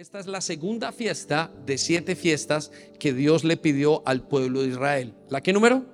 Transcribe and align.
Esta 0.00 0.18
es 0.18 0.26
la 0.26 0.40
segunda 0.40 0.92
fiesta 0.92 1.52
de 1.66 1.76
siete 1.76 2.16
fiestas 2.16 2.72
que 2.98 3.12
Dios 3.12 3.44
le 3.44 3.58
pidió 3.58 4.02
al 4.06 4.26
pueblo 4.26 4.62
de 4.62 4.68
Israel. 4.68 5.12
¿La 5.28 5.42
qué 5.42 5.52
número? 5.52 5.84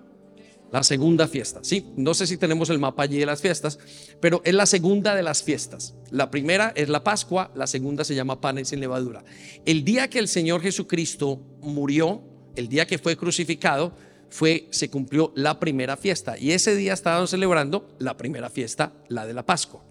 La 0.71 0.85
segunda 0.85 1.27
fiesta. 1.27 1.59
Sí, 1.65 1.87
no 1.97 2.15
sé 2.15 2.29
si 2.29 2.37
tenemos 2.37 2.71
el 2.71 2.79
mapa 2.79 3.03
allí 3.03 3.19
de 3.19 3.27
las 3.27 3.43
fiestas, 3.43 3.81
pero 4.21 4.43
es 4.45 4.55
la 4.55 4.67
segunda 4.67 5.17
de 5.17 5.25
las 5.25 5.43
fiestas. 5.43 5.97
La 6.13 6.31
primera 6.31 6.73
es 6.77 6.89
la 6.89 7.03
Pascua, 7.03 7.51
la 7.57 7.67
segunda 7.67 8.05
se 8.05 8.15
llama 8.15 8.41
panes 8.41 8.69
sin 8.69 8.79
levadura. 8.79 9.25
El 9.65 9.83
día 9.83 10.09
que 10.09 10.21
el 10.21 10.29
Señor 10.29 10.63
Jesucristo 10.63 11.43
murió, 11.61 12.23
el 12.55 12.69
día 12.69 12.87
que 12.87 12.99
fue 12.99 13.17
crucificado, 13.17 13.93
fue 14.31 14.69
se 14.71 14.89
cumplió 14.89 15.33
la 15.35 15.59
primera 15.59 15.97
fiesta 15.97 16.39
y 16.39 16.53
ese 16.53 16.77
día 16.77 16.93
estaban 16.93 17.27
celebrando 17.27 17.89
la 17.99 18.17
primera 18.17 18.51
fiesta, 18.51 18.93
la 19.09 19.27
de 19.27 19.35
la 19.35 19.45
Pascua. 19.45 19.83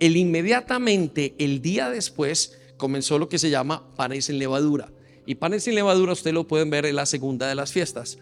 El 0.00 0.16
inmediatamente 0.16 1.34
el 1.38 1.60
día 1.60 1.90
después 1.90 2.63
comenzó 2.76 3.18
lo 3.18 3.28
que 3.28 3.38
se 3.38 3.50
llama 3.50 3.94
panes 3.96 4.26
sin 4.26 4.38
levadura. 4.38 4.90
Y 5.26 5.36
panes 5.36 5.64
sin 5.64 5.74
levadura 5.74 6.12
usted 6.12 6.32
lo 6.32 6.46
pueden 6.46 6.70
ver 6.70 6.86
en 6.86 6.96
la 6.96 7.06
segunda 7.06 7.48
de 7.48 7.54
las 7.54 7.72
fiestas. 7.72 8.18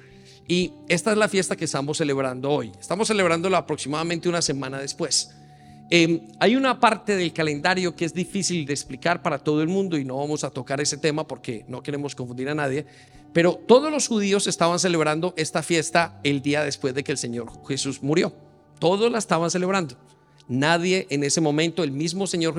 Y 0.46 0.72
esta 0.88 1.12
es 1.12 1.18
la 1.18 1.28
fiesta 1.28 1.56
que 1.56 1.64
estamos 1.64 1.98
celebrando 1.98 2.50
hoy. 2.50 2.72
Estamos 2.80 3.08
celebrándola 3.08 3.58
aproximadamente 3.58 4.28
una 4.28 4.42
semana 4.42 4.78
después. 4.78 5.30
Em, 5.90 6.20
hay 6.40 6.56
una 6.56 6.80
parte 6.80 7.16
del 7.16 7.32
calendario 7.32 7.94
que 7.94 8.06
es 8.06 8.14
difícil 8.14 8.64
de 8.64 8.72
explicar 8.72 9.22
para 9.22 9.38
todo 9.38 9.60
el 9.62 9.68
mundo 9.68 9.98
y 9.98 10.04
no 10.04 10.16
vamos 10.16 10.42
a 10.42 10.50
tocar 10.50 10.80
ese 10.80 10.96
tema 10.96 11.26
porque 11.26 11.64
no 11.68 11.82
queremos 11.82 12.14
confundir 12.14 12.48
a 12.48 12.54
nadie, 12.54 12.86
pero 13.34 13.60
todos 13.66 13.90
los 13.90 14.08
judíos 14.08 14.46
estaban 14.46 14.78
celebrando 14.78 15.34
esta 15.36 15.62
fiesta 15.62 16.18
el 16.24 16.40
día 16.40 16.64
después 16.64 16.94
de 16.94 17.04
que 17.04 17.12
el 17.12 17.18
Señor 17.18 17.50
Jesús 17.68 18.02
murió. 18.02 18.32
Todos 18.78 19.12
la 19.12 19.18
estaban 19.18 19.50
celebrando. 19.50 19.96
Nadie 20.48 21.06
en 21.10 21.24
ese 21.24 21.40
momento, 21.40 21.82
el 21.82 21.92
mismo 21.92 22.26
Señor 22.26 22.54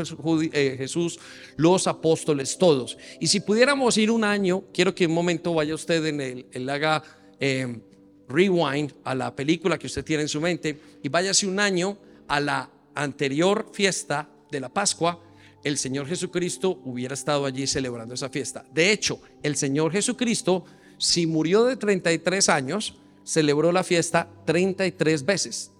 eh, 0.53 0.75
Jesús, 0.77 1.19
los 1.57 1.87
apóstoles, 1.87 2.57
todos. 2.57 2.97
Y 3.19 3.27
si 3.27 3.39
pudiéramos 3.39 3.97
ir 3.97 4.09
un 4.09 4.23
año, 4.23 4.63
quiero 4.73 4.95
que 4.95 5.07
un 5.07 5.13
momento 5.13 5.53
vaya 5.53 5.75
usted 5.75 6.05
en 6.05 6.21
el, 6.21 6.45
el 6.51 6.69
haga 6.69 7.03
em, 7.39 7.81
rewind 8.27 8.93
a 9.03 9.13
la 9.13 9.35
película 9.35 9.77
que 9.77 9.87
usted 9.87 10.03
tiene 10.03 10.23
en 10.23 10.29
su 10.29 10.41
mente 10.41 10.79
y 11.01 11.09
váyase 11.09 11.45
un 11.45 11.59
año 11.59 11.97
a 12.27 12.39
la 12.39 12.69
anterior 12.95 13.69
fiesta 13.73 14.29
de 14.51 14.59
la 14.59 14.69
Pascua, 14.69 15.19
el 15.63 15.77
Señor 15.77 16.07
Jesucristo 16.07 16.81
hubiera 16.83 17.13
estado 17.13 17.45
allí 17.45 17.67
celebrando 17.67 18.13
esa 18.13 18.29
fiesta. 18.29 18.65
De 18.73 18.91
hecho, 18.91 19.19
el 19.41 19.55
Señor 19.55 19.91
Jesucristo, 19.91 20.65
si 20.97 21.25
murió 21.25 21.63
de 21.65 21.77
33 21.77 22.49
años, 22.49 22.95
celebró 23.23 23.71
la 23.71 23.83
fiesta 23.83 24.29
33 24.45 25.25
veces. 25.25 25.72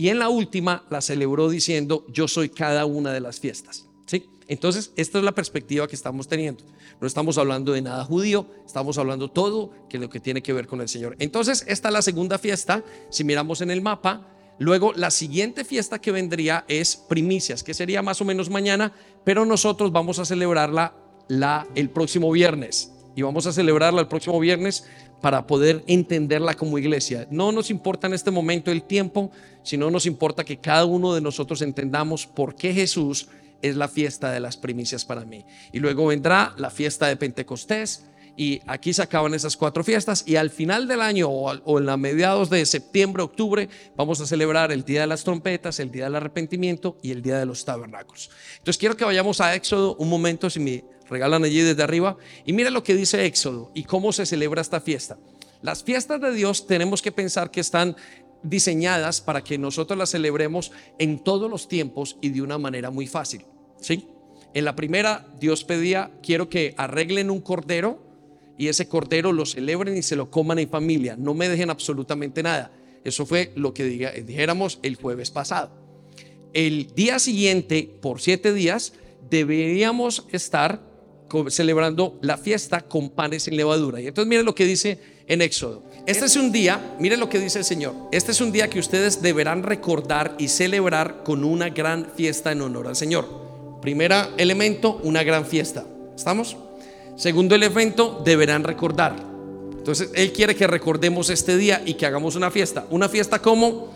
Y 0.00 0.08
en 0.08 0.18
la 0.18 0.30
última 0.30 0.82
la 0.88 1.02
celebró 1.02 1.50
diciendo, 1.50 2.06
yo 2.08 2.26
soy 2.26 2.48
cada 2.48 2.86
una 2.86 3.12
de 3.12 3.20
las 3.20 3.38
fiestas. 3.38 3.86
¿Sí? 4.06 4.30
Entonces, 4.48 4.92
esta 4.96 5.18
es 5.18 5.24
la 5.24 5.32
perspectiva 5.32 5.86
que 5.86 5.94
estamos 5.94 6.26
teniendo. 6.26 6.64
No 7.02 7.06
estamos 7.06 7.36
hablando 7.36 7.72
de 7.72 7.82
nada 7.82 8.02
judío, 8.06 8.46
estamos 8.64 8.96
hablando 8.96 9.30
todo 9.30 9.74
que 9.90 9.98
lo 9.98 10.08
que 10.08 10.18
tiene 10.18 10.42
que 10.42 10.54
ver 10.54 10.66
con 10.66 10.80
el 10.80 10.88
Señor. 10.88 11.16
Entonces, 11.18 11.66
esta 11.68 11.88
es 11.88 11.92
la 11.92 12.00
segunda 12.00 12.38
fiesta. 12.38 12.82
Si 13.10 13.24
miramos 13.24 13.60
en 13.60 13.70
el 13.70 13.82
mapa, 13.82 14.26
luego 14.58 14.94
la 14.94 15.10
siguiente 15.10 15.66
fiesta 15.66 16.00
que 16.00 16.12
vendría 16.12 16.64
es 16.66 16.96
primicias, 16.96 17.62
que 17.62 17.74
sería 17.74 18.00
más 18.00 18.22
o 18.22 18.24
menos 18.24 18.48
mañana, 18.48 18.94
pero 19.22 19.44
nosotros 19.44 19.92
vamos 19.92 20.18
a 20.18 20.24
celebrarla 20.24 20.94
la, 21.28 21.66
el 21.74 21.90
próximo 21.90 22.32
viernes. 22.32 22.90
Y 23.16 23.20
vamos 23.20 23.46
a 23.46 23.52
celebrarla 23.52 24.00
el 24.00 24.08
próximo 24.08 24.40
viernes 24.40 24.86
para 25.20 25.46
poder 25.46 25.84
entenderla 25.86 26.54
como 26.54 26.78
iglesia. 26.78 27.26
No 27.30 27.52
nos 27.52 27.70
importa 27.70 28.06
en 28.06 28.14
este 28.14 28.30
momento 28.30 28.70
el 28.70 28.82
tiempo, 28.82 29.30
sino 29.62 29.90
nos 29.90 30.06
importa 30.06 30.44
que 30.44 30.58
cada 30.58 30.84
uno 30.84 31.14
de 31.14 31.20
nosotros 31.20 31.62
entendamos 31.62 32.26
por 32.26 32.54
qué 32.54 32.72
Jesús 32.72 33.28
es 33.62 33.76
la 33.76 33.88
fiesta 33.88 34.30
de 34.30 34.40
las 34.40 34.56
primicias 34.56 35.04
para 35.04 35.24
mí. 35.24 35.44
Y 35.72 35.78
luego 35.80 36.06
vendrá 36.06 36.54
la 36.56 36.70
fiesta 36.70 37.06
de 37.06 37.16
Pentecostés. 37.16 38.04
Y 38.36 38.62
aquí 38.66 38.94
se 38.94 39.02
acaban 39.02 39.34
esas 39.34 39.56
cuatro 39.56 39.84
fiestas 39.84 40.24
y 40.26 40.36
al 40.36 40.48
final 40.48 40.88
del 40.88 41.02
año 41.02 41.28
o, 41.28 41.78
en 41.78 41.84
la 41.84 41.98
mediados 41.98 42.48
de 42.48 42.64
septiembre, 42.64 43.22
octubre, 43.22 43.68
vamos 43.96 44.18
a 44.20 44.26
celebrar 44.26 44.72
el 44.72 44.84
Día 44.84 45.02
de 45.02 45.08
las 45.08 45.24
Trompetas, 45.24 45.78
el 45.78 45.90
Día 45.90 46.04
del 46.04 46.14
Arrepentimiento 46.14 46.96
y 47.02 47.10
el 47.10 47.20
Día 47.20 47.38
de 47.38 47.44
los 47.44 47.66
Tabernáculos. 47.66 48.30
Entonces 48.52 48.78
quiero 48.78 48.96
que 48.96 49.04
vayamos 49.04 49.42
a 49.42 49.54
Éxodo 49.54 49.94
un 49.96 50.08
momento, 50.08 50.48
si 50.48 50.60
me 50.60 50.84
regalan 51.10 51.44
allí 51.44 51.60
desde 51.60 51.82
arriba. 51.82 52.16
Y 52.46 52.52
mira 52.52 52.70
lo 52.70 52.82
que 52.82 52.94
dice 52.94 53.26
Éxodo 53.26 53.70
y 53.74 53.84
cómo 53.84 54.12
se 54.12 54.24
celebra 54.24 54.62
esta 54.62 54.80
fiesta. 54.80 55.18
Las 55.62 55.82
fiestas 55.82 56.20
de 56.20 56.32
Dios 56.32 56.66
tenemos 56.66 57.02
que 57.02 57.12
pensar 57.12 57.50
que 57.50 57.60
están 57.60 57.96
diseñadas 58.42 59.20
para 59.20 59.44
que 59.44 59.58
nosotros 59.58 59.98
las 59.98 60.10
celebremos 60.10 60.72
en 60.98 61.18
todos 61.18 61.50
los 61.50 61.68
tiempos 61.68 62.16
y 62.22 62.30
de 62.30 62.40
una 62.40 62.56
manera 62.56 62.90
muy 62.90 63.06
fácil. 63.06 63.44
¿sí? 63.80 64.08
En 64.54 64.64
la 64.64 64.74
primera, 64.74 65.26
Dios 65.38 65.64
pedía, 65.64 66.10
quiero 66.22 66.48
que 66.48 66.74
arreglen 66.78 67.30
un 67.30 67.40
cordero 67.40 68.02
y 68.56 68.68
ese 68.68 68.88
cordero 68.88 69.32
lo 69.32 69.46
celebren 69.46 69.96
y 69.96 70.02
se 70.02 70.16
lo 70.16 70.30
coman 70.30 70.58
en 70.58 70.68
familia. 70.68 71.16
No 71.18 71.34
me 71.34 71.48
dejen 71.48 71.70
absolutamente 71.70 72.42
nada. 72.42 72.72
Eso 73.04 73.26
fue 73.26 73.52
lo 73.56 73.72
que 73.74 73.84
dijéramos 73.84 74.78
el 74.82 74.96
jueves 74.96 75.30
pasado. 75.30 75.70
El 76.52 76.94
día 76.94 77.18
siguiente, 77.18 77.90
por 78.00 78.20
siete 78.20 78.52
días, 78.52 78.92
deberíamos 79.30 80.26
estar 80.32 80.82
celebrando 81.48 82.18
la 82.22 82.36
fiesta 82.36 82.80
con 82.80 83.10
panes 83.10 83.44
sin 83.44 83.56
levadura. 83.56 84.00
Y 84.00 84.06
entonces 84.06 84.28
miren 84.28 84.46
lo 84.46 84.54
que 84.54 84.64
dice 84.64 84.98
en 85.26 85.42
Éxodo. 85.42 85.84
Este 86.06 86.24
es 86.24 86.36
un 86.36 86.50
día, 86.52 86.96
miren 86.98 87.20
lo 87.20 87.28
que 87.28 87.38
dice 87.38 87.58
el 87.58 87.64
Señor. 87.64 87.94
Este 88.12 88.32
es 88.32 88.40
un 88.40 88.52
día 88.52 88.68
que 88.68 88.78
ustedes 88.78 89.22
deberán 89.22 89.62
recordar 89.62 90.34
y 90.38 90.48
celebrar 90.48 91.22
con 91.24 91.44
una 91.44 91.68
gran 91.68 92.06
fiesta 92.16 92.52
en 92.52 92.62
honor 92.62 92.88
al 92.88 92.96
Señor. 92.96 93.28
Primera 93.80 94.30
elemento, 94.36 95.00
una 95.02 95.22
gran 95.22 95.46
fiesta. 95.46 95.84
¿Estamos? 96.16 96.56
Segundo 97.16 97.54
elemento, 97.54 98.22
deberán 98.24 98.64
recordar. 98.64 99.16
Entonces, 99.72 100.10
Él 100.14 100.32
quiere 100.32 100.54
que 100.54 100.66
recordemos 100.66 101.30
este 101.30 101.56
día 101.56 101.82
y 101.84 101.94
que 101.94 102.06
hagamos 102.06 102.36
una 102.36 102.50
fiesta. 102.50 102.86
Una 102.90 103.08
fiesta 103.08 103.40
como 103.40 103.92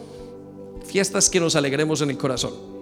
fiestas 0.87 1.29
que 1.29 1.41
nos 1.41 1.57
alegremos 1.57 2.01
en 2.01 2.11
el 2.11 2.19
corazón 2.19 2.74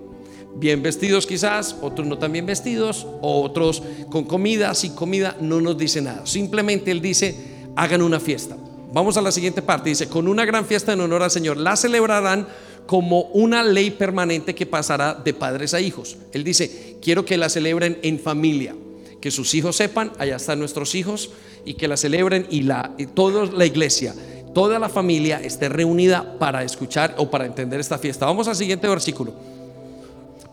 bien 0.57 0.83
vestidos 0.83 1.27
quizás, 1.27 1.77
otros 1.81 2.07
no 2.07 2.19
tan 2.19 2.33
bien 2.33 2.47
vestidos, 2.47 3.07
otros 3.21 3.83
con 4.11 4.25
comida, 4.25 4.75
sin 4.75 4.95
comida, 4.95 5.37
no 5.41 5.61
nos 5.61 5.77
dice 5.79 6.01
nada. 6.01 6.27
Simplemente 6.27 6.91
Él 6.91 7.01
dice, 7.01 7.37
hagan 7.77 8.03
una 8.03 8.21
fiesta. 8.21 8.57
Vamos 8.93 9.17
a 9.17 9.23
la 9.23 9.33
siguiente 9.33 9.63
parte, 9.63 9.89
dice, 9.89 10.09
con 10.09 10.29
una 10.29 10.45
gran 10.45 10.67
fiesta 10.67 10.93
en 10.93 11.01
honor 11.01 11.23
al 11.23 11.31
Señor, 11.31 11.57
la 11.57 11.77
celebrarán 11.77 12.47
como 12.87 13.23
una 13.33 13.63
ley 13.63 13.91
permanente 13.91 14.55
que 14.55 14.67
pasará 14.67 15.15
de 15.15 15.33
padres 15.33 15.73
a 15.73 15.81
hijos. 15.81 16.17
Él 16.33 16.45
dice, 16.45 16.99
quiero 17.01 17.25
que 17.25 17.39
la 17.39 17.49
celebren 17.49 17.99
en 18.03 18.19
familia, 18.19 18.75
que 19.21 19.31
sus 19.31 19.55
hijos 19.55 19.77
sepan, 19.77 20.13
allá 20.19 20.37
están 20.37 20.59
nuestros 20.59 20.95
hijos, 20.95 21.31
y 21.65 21.75
que 21.75 21.89
la 21.89 21.97
celebren 21.97 22.47
y, 22.51 22.63
la, 22.63 22.93
y 22.99 23.07
toda 23.07 23.47
la 23.47 23.65
iglesia, 23.65 24.15
toda 24.53 24.79
la 24.79 24.89
familia 24.89 25.41
esté 25.41 25.69
reunida 25.69 26.39
para 26.39 26.63
escuchar 26.63 27.15
o 27.17 27.31
para 27.31 27.47
entender 27.47 27.81
esta 27.81 27.99
fiesta. 27.99 28.27
Vamos 28.27 28.49
al 28.49 28.57
siguiente 28.57 28.89
versículo. 28.89 29.33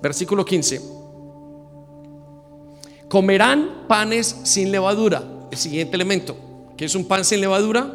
Versículo 0.02 0.46
15. 0.46 0.82
Comerán 3.10 3.86
panes 3.88 4.36
sin 4.44 4.72
levadura. 4.72 5.24
El 5.52 5.58
siguiente 5.58 5.96
elemento. 5.96 6.38
que 6.78 6.86
es 6.86 6.96
un 6.96 7.06
pan 7.06 7.26
sin 7.26 7.42
levadura? 7.42 7.92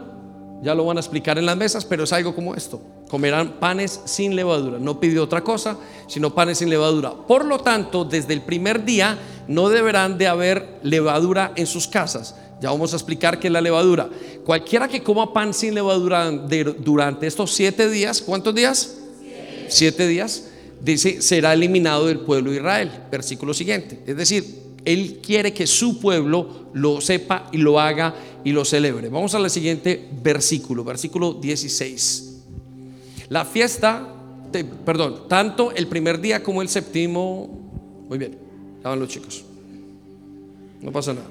Ya 0.63 0.75
lo 0.75 0.85
van 0.85 0.99
a 0.99 1.01
explicar 1.01 1.39
en 1.39 1.47
las 1.47 1.57
mesas, 1.57 1.85
pero 1.85 2.05
es 2.05 2.13
algo 2.13 2.35
como 2.35 2.55
esto. 2.55 2.83
Comerán 3.09 3.61
panes 3.61 4.01
sin 4.05 4.37
levadura. 4.37 4.79
No 4.79 5.01
pidió 5.01 5.23
otra 5.23 5.43
cosa, 5.43 5.79
sino 6.07 6.35
panes 6.35 6.59
sin 6.59 6.69
levadura. 6.69 7.13
Por 7.13 7.45
lo 7.45 7.61
tanto, 7.61 8.05
desde 8.05 8.35
el 8.35 8.43
primer 8.43 8.85
día 8.85 9.19
no 9.49 9.69
deberán 9.69 10.19
de 10.19 10.27
haber 10.27 10.81
levadura 10.83 11.53
en 11.57 11.67
sus 11.67 11.87
casas. 11.87 12.35
Ya 12.61 12.71
vamos 12.71 12.93
a 12.93 12.97
explicar 12.97 13.39
qué 13.39 13.47
es 13.47 13.53
la 13.53 13.61
levadura. 13.61 14.09
Cualquiera 14.45 14.89
que 14.89 15.03
coma 15.03 15.33
pan 15.33 15.55
sin 15.55 15.75
levadura 15.75 16.31
durante 16.31 17.27
estos 17.27 17.53
siete 17.53 17.89
días, 17.89 18.21
¿cuántos 18.21 18.55
días? 18.55 18.97
Siete 19.69 20.07
días 20.07 20.45
dice, 20.85 21.23
será 21.23 21.55
eliminado 21.55 22.07
del 22.07 22.21
pueblo 22.21 22.51
de 22.51 22.59
Israel. 22.59 22.91
Versículo 23.11 23.55
siguiente. 23.55 24.01
Es 24.07 24.17
decir, 24.17 24.45
Él 24.85 25.21
quiere 25.25 25.53
que 25.53 25.67
su 25.67 26.01
pueblo 26.01 26.69
lo 26.75 27.01
sepa 27.01 27.49
y 27.53 27.59
lo 27.59 27.81
haga 27.81 28.15
y 28.45 28.53
lo 28.53 28.65
celebre. 28.65 29.09
Vamos 29.09 29.35
al 29.35 29.49
siguiente 29.51 30.09
versículo, 30.23 30.85
versículo 30.85 31.35
16. 31.35 32.33
La 33.31 33.45
fiesta, 33.45 34.07
perdón, 34.85 35.23
tanto 35.29 35.73
el 35.73 35.87
primer 35.87 36.21
día 36.21 36.43
como 36.43 36.61
el 36.61 36.69
séptimo, 36.69 37.49
muy 38.09 38.19
bien, 38.19 38.37
estaban 38.77 39.01
los 39.01 39.09
chicos. 39.09 39.45
No 40.83 40.93
pasa 40.93 41.15
nada. 41.15 41.27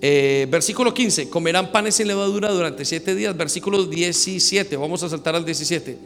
Eh, 0.00 0.46
versículo 0.50 0.94
15, 0.94 1.28
comerán 1.28 1.72
panes 1.72 1.96
sin 1.96 2.06
levadura 2.06 2.50
durante 2.50 2.84
siete 2.84 3.14
días. 3.14 3.36
Versículo 3.36 3.84
17, 3.84 4.76
vamos 4.76 5.02
a 5.02 5.08
saltar 5.08 5.34
al 5.34 5.44
17. 5.44 5.98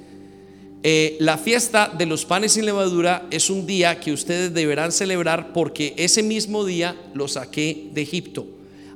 Eh, 0.84 1.16
la 1.20 1.38
fiesta 1.38 1.92
de 1.96 2.06
los 2.06 2.24
panes 2.24 2.52
sin 2.52 2.66
levadura 2.66 3.26
es 3.30 3.50
un 3.50 3.66
día 3.66 4.00
que 4.00 4.12
ustedes 4.12 4.52
deberán 4.52 4.90
celebrar 4.90 5.52
porque 5.52 5.94
ese 5.96 6.24
mismo 6.24 6.64
día 6.64 6.96
lo 7.14 7.28
saqué 7.28 7.90
de 7.94 8.02
Egipto 8.02 8.46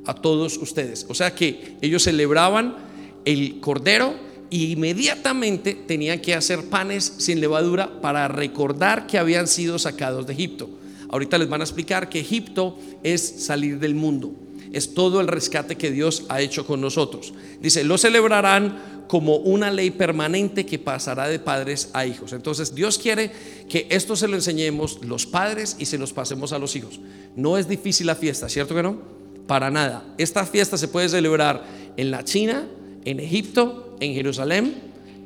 a 0.05 0.15
todos 0.15 0.57
ustedes. 0.57 1.07
O 1.09 1.15
sea 1.15 1.35
que 1.35 1.77
ellos 1.81 2.03
celebraban 2.03 2.77
el 3.25 3.61
cordero 3.61 4.15
e 4.51 4.57
inmediatamente 4.57 5.75
tenían 5.75 6.21
que 6.21 6.35
hacer 6.35 6.69
panes 6.69 7.13
sin 7.19 7.41
levadura 7.41 8.01
para 8.01 8.27
recordar 8.27 9.07
que 9.07 9.19
habían 9.19 9.47
sido 9.47 9.79
sacados 9.79 10.27
de 10.27 10.33
Egipto. 10.33 10.69
Ahorita 11.09 11.39
les 11.39 11.49
van 11.49 11.61
a 11.61 11.65
explicar 11.65 12.09
que 12.09 12.21
Egipto 12.21 12.79
es 13.05 13.45
salir 13.45 13.79
del 13.79 13.95
mundo. 13.95 14.33
Es 14.73 14.95
todo 14.95 15.21
el 15.21 15.29
rescate 15.29 15.77
que 15.77 15.91
Dios 15.91 16.25
ha 16.29 16.41
hecho 16.41 16.67
con 16.67 16.81
nosotros. 16.81 17.33
Dice, 17.61 17.85
lo 17.85 17.99
celebrarán 17.99 19.05
como 19.09 19.37
una 19.37 19.71
ley 19.71 19.91
permanente 19.91 20.67
que 20.67 20.79
pasará 20.79 21.29
de 21.29 21.39
padres 21.39 21.91
a 21.93 22.07
hijos. 22.07 22.33
Entonces 22.33 22.75
Dios 22.75 22.99
quiere 22.99 23.31
que 23.69 23.87
esto 23.91 24.17
se 24.17 24.29
lo 24.29 24.35
enseñemos 24.35 25.05
los 25.05 25.27
padres 25.27 25.77
y 25.79 25.87
se 25.87 25.99
los 25.99 26.13
pasemos 26.13 26.53
a 26.53 26.59
los 26.59 26.75
hijos. 26.77 27.01
No 27.37 27.59
es 27.59 27.69
difícil 27.69 28.07
la 28.07 28.15
fiesta, 28.15 28.49
¿cierto 28.49 28.75
que 28.75 28.83
no? 28.83 28.99
Para 29.47 29.71
nada. 29.71 30.05
Esta 30.19 30.45
fiesta 30.45 30.77
se 30.77 30.89
puede 30.89 31.09
celebrar 31.09 31.65
en 31.97 32.11
la 32.11 32.25
China, 32.25 32.67
en 33.05 33.21
Egipto, 33.21 33.97
en 34.01 34.15
Jerusalén, 34.15 34.75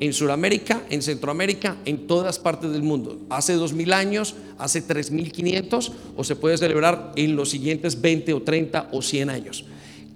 en 0.00 0.14
Sudamérica, 0.14 0.82
en 0.88 1.02
Centroamérica, 1.02 1.76
en 1.85 2.06
todas 2.06 2.38
partes 2.38 2.73
del 2.73 2.82
mundo. 2.82 3.19
Hace 3.29 3.52
dos 3.52 3.75
mil 3.75 3.93
años, 3.93 4.35
hace 4.58 4.81
tres 4.81 5.11
mil 5.11 5.31
quinientos, 5.31 5.93
o 6.17 6.25
se 6.25 6.37
puede 6.37 6.56
celebrar 6.56 7.12
en 7.17 7.37
los 7.37 7.50
siguientes 7.50 8.00
20 8.00 8.32
o 8.32 8.43
30 8.43 8.88
o 8.93 9.02
100 9.02 9.31
años. 9.31 9.64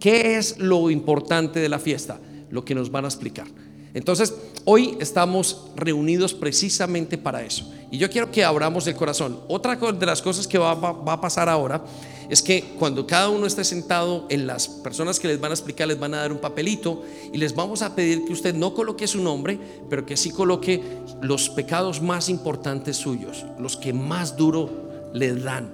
¿Qué 0.00 0.36
es 0.36 0.58
lo 0.58 0.90
importante 0.90 1.60
de 1.60 1.68
la 1.68 1.78
fiesta? 1.78 2.18
Lo 2.50 2.64
que 2.64 2.74
nos 2.74 2.90
van 2.90 3.04
a 3.04 3.08
explicar. 3.08 3.46
Entonces, 3.92 4.34
hoy 4.64 4.96
estamos 5.00 5.70
reunidos 5.76 6.34
precisamente 6.34 7.18
para 7.18 7.44
eso. 7.44 7.70
Y 7.94 7.98
yo 7.98 8.10
quiero 8.10 8.28
que 8.28 8.42
abramos 8.42 8.88
el 8.88 8.96
corazón. 8.96 9.38
Otra 9.46 9.76
de 9.76 10.04
las 10.04 10.20
cosas 10.20 10.48
que 10.48 10.58
va, 10.58 10.72
a 10.72 11.20
pasar 11.20 11.48
ahora 11.48 11.84
es 12.28 12.42
que 12.42 12.74
cuando 12.76 13.06
cada 13.06 13.28
uno 13.28 13.46
esté 13.46 13.62
sentado, 13.62 14.26
en 14.30 14.48
las 14.48 14.66
personas 14.66 15.20
que 15.20 15.28
les 15.28 15.38
van 15.40 15.52
a 15.52 15.54
explicar 15.54 15.86
les 15.86 16.00
van 16.00 16.12
a 16.12 16.16
dar 16.16 16.32
un 16.32 16.38
papelito 16.38 17.04
y 17.32 17.38
les 17.38 17.54
vamos 17.54 17.82
a 17.82 17.94
pedir 17.94 18.24
que 18.24 18.32
usted 18.32 18.52
no 18.52 18.74
coloque 18.74 19.06
su 19.06 19.22
nombre, 19.22 19.60
pero 19.88 20.04
que 20.04 20.16
sí 20.16 20.32
coloque 20.32 20.82
los 21.22 21.48
pecados 21.50 22.02
más 22.02 22.28
importantes 22.28 22.96
suyos, 22.96 23.44
los 23.60 23.76
que 23.76 23.92
más 23.92 24.36
duro 24.36 24.70
le 25.12 25.32
dan, 25.36 25.70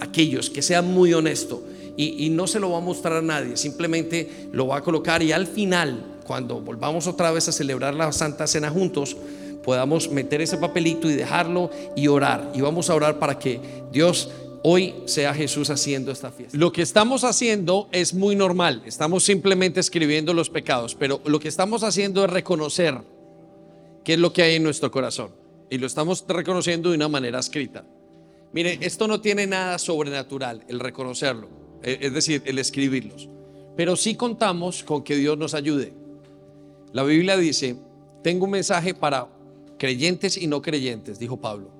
aquellos 0.00 0.48
que 0.48 0.62
sean 0.62 0.94
muy 0.94 1.12
honesto. 1.12 1.62
Y, 1.98 2.24
y 2.24 2.30
no 2.30 2.46
se 2.46 2.60
lo 2.60 2.70
va 2.70 2.78
a 2.78 2.80
mostrar 2.80 3.18
a 3.18 3.20
nadie, 3.20 3.58
simplemente 3.58 4.48
lo 4.52 4.68
va 4.68 4.78
a 4.78 4.82
colocar 4.82 5.22
y 5.22 5.32
al 5.32 5.46
final 5.46 6.02
cuando 6.24 6.62
volvamos 6.62 7.06
otra 7.06 7.30
vez 7.30 7.46
a 7.48 7.52
celebrar 7.52 7.94
la 7.94 8.10
Santa 8.12 8.46
Cena 8.46 8.70
juntos, 8.70 9.16
podamos 9.68 10.10
meter 10.10 10.40
ese 10.40 10.56
papelito 10.56 11.10
y 11.10 11.14
dejarlo 11.14 11.70
y 11.94 12.08
orar. 12.08 12.52
Y 12.54 12.62
vamos 12.62 12.88
a 12.88 12.94
orar 12.94 13.18
para 13.18 13.38
que 13.38 13.60
Dios 13.92 14.30
hoy 14.62 14.94
sea 15.04 15.34
Jesús 15.34 15.68
haciendo 15.68 16.10
esta 16.10 16.30
fiesta. 16.30 16.56
Lo 16.56 16.72
que 16.72 16.80
estamos 16.80 17.22
haciendo 17.22 17.86
es 17.92 18.14
muy 18.14 18.34
normal. 18.34 18.80
Estamos 18.86 19.24
simplemente 19.24 19.78
escribiendo 19.78 20.32
los 20.32 20.48
pecados, 20.48 20.94
pero 20.94 21.20
lo 21.26 21.38
que 21.38 21.48
estamos 21.48 21.82
haciendo 21.82 22.24
es 22.24 22.30
reconocer 22.30 22.96
qué 24.04 24.14
es 24.14 24.18
lo 24.18 24.32
que 24.32 24.40
hay 24.40 24.54
en 24.54 24.62
nuestro 24.62 24.90
corazón. 24.90 25.32
Y 25.68 25.76
lo 25.76 25.86
estamos 25.86 26.24
reconociendo 26.26 26.88
de 26.88 26.96
una 26.96 27.08
manera 27.08 27.38
escrita. 27.38 27.84
Mire, 28.54 28.78
esto 28.80 29.06
no 29.06 29.20
tiene 29.20 29.46
nada 29.46 29.78
sobrenatural, 29.78 30.64
el 30.68 30.80
reconocerlo, 30.80 31.50
e, 31.82 31.98
es 32.00 32.14
decir, 32.14 32.40
el 32.46 32.58
escribirlos. 32.58 33.28
Pero 33.76 33.96
sí 33.96 34.14
contamos 34.14 34.82
con 34.82 35.04
que 35.04 35.14
Dios 35.16 35.36
nos 35.36 35.52
ayude. 35.52 35.92
La 36.94 37.02
Biblia 37.02 37.36
dice, 37.36 37.76
tengo 38.22 38.46
un 38.46 38.52
mensaje 38.52 38.94
para 38.94 39.28
creyentes 39.78 40.36
y 40.36 40.46
no 40.46 40.60
creyentes, 40.62 41.18
dijo 41.18 41.36
Pablo. 41.38 41.70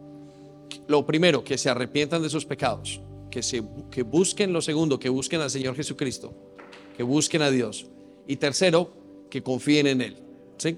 Lo 0.87 1.05
primero, 1.06 1.45
que 1.45 1.59
se 1.59 1.69
arrepientan 1.69 2.23
de 2.23 2.31
sus 2.31 2.45
pecados, 2.45 3.00
que, 3.31 3.43
se, 3.43 3.62
que 3.91 4.03
busquen 4.03 4.53
lo 4.53 4.62
segundo, 4.62 4.99
que 4.99 5.09
busquen 5.09 5.41
al 5.41 5.50
Señor 5.50 5.75
Jesucristo, 5.75 6.33
que 6.97 7.03
busquen 7.03 7.43
a 7.43 7.50
Dios. 7.50 7.87
Y 8.27 8.37
tercero, 8.37 8.93
que 9.31 9.43
confíen 9.43 9.87
en 9.87 10.00
Él. 10.00 10.17
¿sí? 10.56 10.77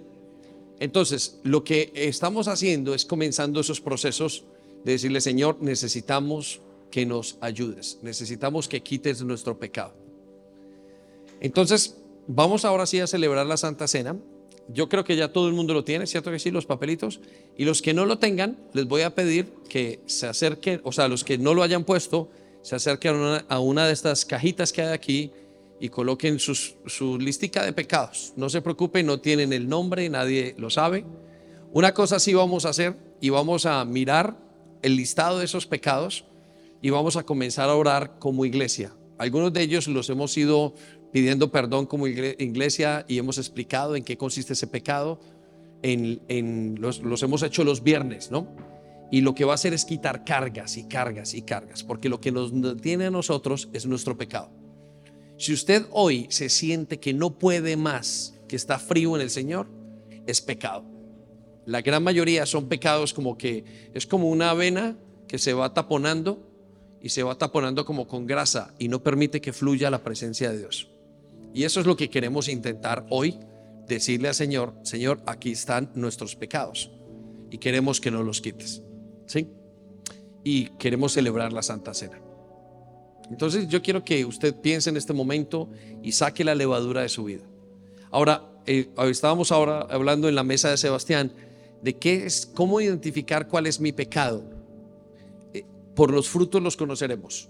Entonces, 0.78 1.40
lo 1.44 1.62
que 1.62 1.92
estamos 1.94 2.48
haciendo 2.48 2.94
es 2.94 3.04
comenzando 3.04 3.60
esos 3.60 3.80
procesos 3.80 4.44
de 4.84 4.92
decirle, 4.92 5.20
Señor, 5.20 5.58
necesitamos 5.60 6.60
que 6.90 7.06
nos 7.06 7.36
ayudes, 7.40 7.98
necesitamos 8.02 8.66
que 8.66 8.82
quites 8.82 9.22
nuestro 9.22 9.58
pecado. 9.58 9.94
Entonces, 11.40 12.00
Vamos 12.32 12.64
ahora 12.64 12.86
sí 12.86 13.00
a 13.00 13.08
celebrar 13.08 13.44
la 13.44 13.56
Santa 13.56 13.88
Cena. 13.88 14.16
Yo 14.72 14.88
creo 14.88 15.04
que 15.04 15.16
ya 15.16 15.32
todo 15.32 15.48
el 15.48 15.54
mundo 15.54 15.74
lo 15.74 15.84
tiene, 15.84 16.06
¿cierto 16.06 16.30
que 16.30 16.38
sí? 16.38 16.50
Los 16.50 16.66
papelitos. 16.66 17.20
Y 17.56 17.64
los 17.64 17.82
que 17.82 17.92
no 17.92 18.06
lo 18.06 18.18
tengan, 18.18 18.56
les 18.72 18.86
voy 18.86 19.02
a 19.02 19.14
pedir 19.14 19.52
que 19.68 20.00
se 20.06 20.26
acerquen, 20.26 20.80
o 20.84 20.92
sea, 20.92 21.08
los 21.08 21.24
que 21.24 21.38
no 21.38 21.54
lo 21.54 21.62
hayan 21.62 21.84
puesto, 21.84 22.30
se 22.62 22.76
acerquen 22.76 23.16
a 23.48 23.58
una, 23.58 23.86
de 23.86 23.92
estas 23.92 24.24
cajitas 24.24 24.72
que 24.72 24.82
hay 24.82 24.92
aquí 24.92 25.32
y 25.80 25.88
coloquen 25.88 26.38
su 26.38 27.18
listica 27.18 27.64
de 27.64 27.72
pecados. 27.72 28.32
No 28.36 28.48
se 28.48 28.62
preocupen, 28.62 29.06
no 29.06 29.20
tienen 29.20 29.52
el 29.52 29.68
nombre, 29.68 30.08
nadie 30.08 30.54
lo 30.58 30.70
sabe. 30.70 31.04
Una 31.72 31.94
cosa 31.94 32.18
sí 32.18 32.34
vamos 32.34 32.64
a 32.64 32.70
hacer 32.70 32.96
y 33.20 33.30
vamos 33.30 33.64
a 33.64 33.84
mirar 33.84 34.36
el 34.82 34.96
listado 34.96 35.38
de 35.38 35.44
esos 35.44 35.66
pecados 35.66 36.24
y 36.82 36.90
vamos 36.90 37.16
a 37.16 37.22
comenzar 37.22 37.68
a 37.68 37.74
orar 37.74 38.18
como 38.18 38.44
iglesia. 38.44 38.92
Algunos 39.18 39.52
de 39.52 39.62
ellos 39.62 39.86
los 39.86 40.08
hemos 40.10 40.36
ido 40.36 40.74
pidiendo 41.12 41.50
perdón 41.50 41.86
como 41.86 42.06
iglesia 42.06 43.04
y 43.08 43.18
hemos 43.18 43.38
explicado 43.38 43.96
en 43.96 44.04
qué 44.04 44.16
consiste 44.16 44.52
ese 44.52 44.66
pecado. 44.66 45.20
En, 45.82 46.76
los, 46.78 47.00
los, 47.00 47.22
hemos 47.22 47.42
hecho 47.42 47.64
los 47.64 47.82
viernes, 47.82 48.30
¿no? 48.30 48.54
Y 49.10 49.22
lo 49.22 49.34
que 49.34 49.44
va 49.44 49.52
a 49.52 49.54
hacer 49.54 49.72
es 49.72 49.84
quitar 49.84 50.24
cargas 50.24 50.76
y 50.76 50.84
cargas 50.84 51.34
y 51.34 51.42
cargas, 51.42 51.82
porque 51.82 52.08
lo 52.08 52.20
que 52.20 52.30
nos 52.30 52.52
tiene 52.80 53.06
a 53.06 53.10
nosotros 53.10 53.68
es 53.72 53.86
nuestro 53.86 54.16
pecado. 54.16 54.50
Si 55.38 55.54
usted 55.54 55.86
hoy 55.90 56.26
se 56.28 56.50
siente 56.50 57.00
que 57.00 57.14
no 57.14 57.38
puede 57.38 57.76
más, 57.76 58.34
que 58.46 58.56
está 58.56 58.78
frío 58.78 59.16
en 59.16 59.22
el 59.22 59.30
Señor, 59.30 59.68
es 60.26 60.42
pecado. 60.42 60.84
La 61.64 61.80
gran 61.80 62.02
mayoría 62.02 62.46
son 62.46 62.68
pecados 62.68 63.14
como 63.14 63.38
que 63.38 63.64
es 63.94 64.06
como 64.06 64.28
una 64.28 64.50
avena 64.50 64.98
que 65.26 65.38
se 65.38 65.54
va 65.54 65.72
taponando 65.72 66.46
y 67.00 67.08
se 67.08 67.22
va 67.22 67.38
taponando 67.38 67.84
como 67.84 68.06
con 68.06 68.26
grasa 68.26 68.74
y 68.78 68.88
no 68.88 69.02
permite 69.02 69.40
que 69.40 69.52
fluya 69.52 69.90
la 69.90 70.02
presencia 70.02 70.50
de 70.50 70.58
Dios. 70.58 70.90
Y 71.52 71.64
eso 71.64 71.80
es 71.80 71.86
lo 71.86 71.96
que 71.96 72.10
queremos 72.10 72.48
intentar 72.48 73.06
hoy, 73.10 73.38
decirle 73.86 74.28
al 74.28 74.34
Señor, 74.34 74.74
Señor, 74.82 75.20
aquí 75.26 75.52
están 75.52 75.90
nuestros 75.94 76.36
pecados 76.36 76.90
y 77.50 77.58
queremos 77.58 78.00
que 78.00 78.10
nos 78.10 78.24
los 78.24 78.40
quites. 78.40 78.82
¿Sí? 79.26 79.48
Y 80.44 80.66
queremos 80.78 81.12
celebrar 81.12 81.52
la 81.52 81.62
Santa 81.62 81.92
Cena. 81.92 82.20
Entonces 83.30 83.68
yo 83.68 83.82
quiero 83.82 84.04
que 84.04 84.24
usted 84.24 84.54
piense 84.54 84.90
en 84.90 84.96
este 84.96 85.12
momento 85.12 85.68
y 86.02 86.12
saque 86.12 86.44
la 86.44 86.54
levadura 86.54 87.02
de 87.02 87.08
su 87.08 87.24
vida. 87.24 87.44
Ahora, 88.10 88.42
eh, 88.66 88.90
estábamos 89.08 89.52
ahora 89.52 89.86
hablando 89.90 90.28
en 90.28 90.34
la 90.34 90.42
mesa 90.42 90.70
de 90.70 90.76
Sebastián 90.76 91.32
de 91.82 91.96
qué 91.96 92.26
es, 92.26 92.46
cómo 92.46 92.80
identificar 92.80 93.48
cuál 93.48 93.66
es 93.66 93.80
mi 93.80 93.92
pecado. 93.92 94.44
Eh, 95.54 95.64
por 95.94 96.10
los 96.10 96.28
frutos 96.28 96.62
los 96.62 96.76
conoceremos. 96.76 97.48